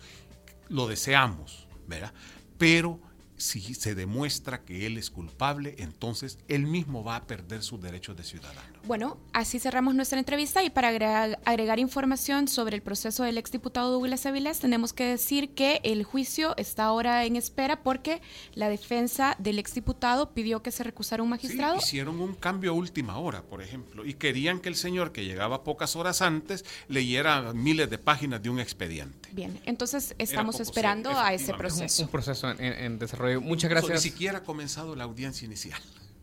Lo 0.67 0.87
deseamos, 0.87 1.67
¿verdad? 1.87 2.13
Pero 2.57 2.99
si 3.39 3.73
se 3.73 3.95
demuestra 3.95 4.63
que 4.63 4.85
él 4.85 4.97
es 4.97 5.09
culpable, 5.09 5.75
entonces 5.79 6.37
él 6.47 6.67
mismo 6.67 7.03
va 7.03 7.15
a 7.15 7.25
perder 7.25 7.63
sus 7.63 7.81
derechos 7.81 8.15
de 8.17 8.23
ciudadano. 8.23 8.79
Bueno, 8.85 9.17
así 9.33 9.59
cerramos 9.59 9.95
nuestra 9.95 10.19
entrevista 10.19 10.61
y 10.63 10.69
para 10.69 10.89
agregar, 10.89 11.79
información 11.79 12.47
sobre 12.47 12.75
el 12.75 12.81
proceso 12.81 13.23
del 13.23 13.37
exdiputado 13.37 13.91
Douglas 13.91 14.25
Avilés, 14.25 14.59
tenemos 14.59 14.93
que 14.93 15.05
decir 15.05 15.53
que 15.53 15.79
el 15.83 16.03
juicio 16.03 16.55
está 16.57 16.85
ahora 16.85 17.23
en 17.25 17.35
espera 17.35 17.81
porque 17.81 18.21
la 18.53 18.67
defensa 18.67 19.35
del 19.39 19.57
exdiputado 19.57 20.33
pidió 20.33 20.61
que 20.61 20.71
se 20.71 20.83
recusara 20.83 21.23
un 21.23 21.29
magistrado. 21.29 21.77
hicieron 21.77 22.19
un 22.19 22.35
cambio 22.35 22.71
a 22.71 22.73
última 22.73 23.17
hora, 23.17 23.41
por 23.43 23.61
ejemplo, 23.61 24.05
y 24.05 24.15
querían 24.15 24.59
que 24.59 24.69
el 24.69 24.75
señor 24.75 25.11
que 25.11 25.23
llegaba 25.23 25.63
pocas 25.63 25.95
horas 25.95 26.21
antes 26.21 26.65
leyera 26.87 27.53
miles 27.53 27.89
de 27.89 27.97
páginas 27.97 28.43
de 28.43 28.49
un 28.49 28.59
expediente. 28.59 29.29
Bien, 29.31 29.59
entonces 29.65 30.15
estamos 30.17 30.59
esperando 30.59 31.17
a 31.17 31.33
ese 31.33 31.53
proceso. 31.53 32.03
Un 32.03 32.09
proceso 32.09 32.49
en 32.59 32.99
desarrollo 32.99 33.28
Muchas 33.37 33.69
gracias. 33.69 34.03
Ni 34.03 34.11
siquiera 34.11 34.39
ha 34.39 34.43
comenzado 34.43 34.95
la 34.95 35.03
audiencia 35.03 35.45
inicial. 35.45 35.79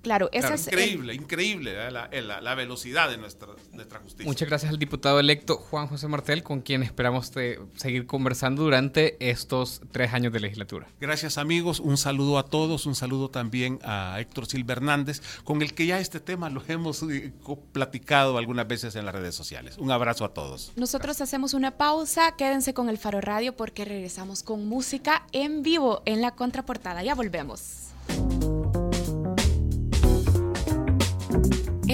Claro, 0.06 0.28
esa 0.30 0.46
Claro, 0.48 0.54
es 0.54 0.66
increíble, 0.68 1.14
increíble 1.14 1.72
¿eh? 1.88 1.90
la, 1.90 2.08
la- 2.12 2.40
la 2.40 2.54
velocidad 2.54 3.10
de 3.10 3.18
nuestra, 3.18 3.48
nuestra 3.72 3.98
justicia. 3.98 4.24
Muchas 4.24 4.46
gracias 4.48 4.70
al 4.70 4.78
diputado 4.78 5.18
electo 5.18 5.56
Juan 5.56 5.88
José 5.88 6.06
Martel, 6.06 6.44
con 6.44 6.60
quien 6.60 6.84
esperamos 6.84 7.32
te- 7.32 7.58
seguir 7.74 8.06
conversando 8.06 8.62
durante 8.62 9.16
estos 9.18 9.80
tres 9.90 10.14
años 10.14 10.32
de 10.32 10.38
legislatura. 10.38 10.86
Gracias 11.00 11.38
amigos, 11.38 11.80
un 11.80 11.96
saludo 11.96 12.38
a 12.38 12.44
todos, 12.44 12.86
un 12.86 12.94
saludo 12.94 13.30
también 13.30 13.80
a 13.82 14.20
Héctor 14.20 14.46
Silva 14.46 14.74
Hernández, 14.74 15.20
con 15.42 15.60
el 15.60 15.74
que 15.74 15.86
ya 15.86 15.98
este 15.98 16.20
tema 16.20 16.50
lo 16.50 16.62
hemos 16.68 17.02
eh, 17.02 17.32
platicado 17.72 18.38
algunas 18.38 18.68
veces 18.68 18.94
en 18.94 19.06
las 19.06 19.14
redes 19.14 19.34
sociales. 19.34 19.76
Un 19.78 19.90
abrazo 19.90 20.24
a 20.24 20.32
todos. 20.32 20.72
Nosotros 20.76 21.20
hacemos 21.20 21.52
una 21.52 21.72
pausa, 21.76 22.36
quédense 22.36 22.74
con 22.74 22.88
el 22.88 22.98
Faro 22.98 23.20
Radio 23.20 23.56
porque 23.56 23.84
regresamos 23.84 24.44
con 24.44 24.66
música 24.68 25.26
en 25.32 25.64
vivo 25.64 26.02
en 26.06 26.20
la 26.22 26.30
contraportada. 26.36 27.02
Ya 27.02 27.16
volvemos. 27.16 27.88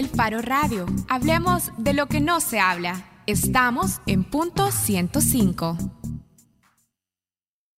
El 0.03 0.09
Faro 0.09 0.43
Radio. 0.43 0.85
Hablemos 1.09 1.71
de 1.79 1.95
lo 1.95 2.09
que 2.09 2.21
no 2.21 2.41
se 2.41 2.59
habla. 2.59 3.05
Estamos 3.27 4.01
en 4.07 4.25
punto 4.25 4.73
105. 4.73 6.02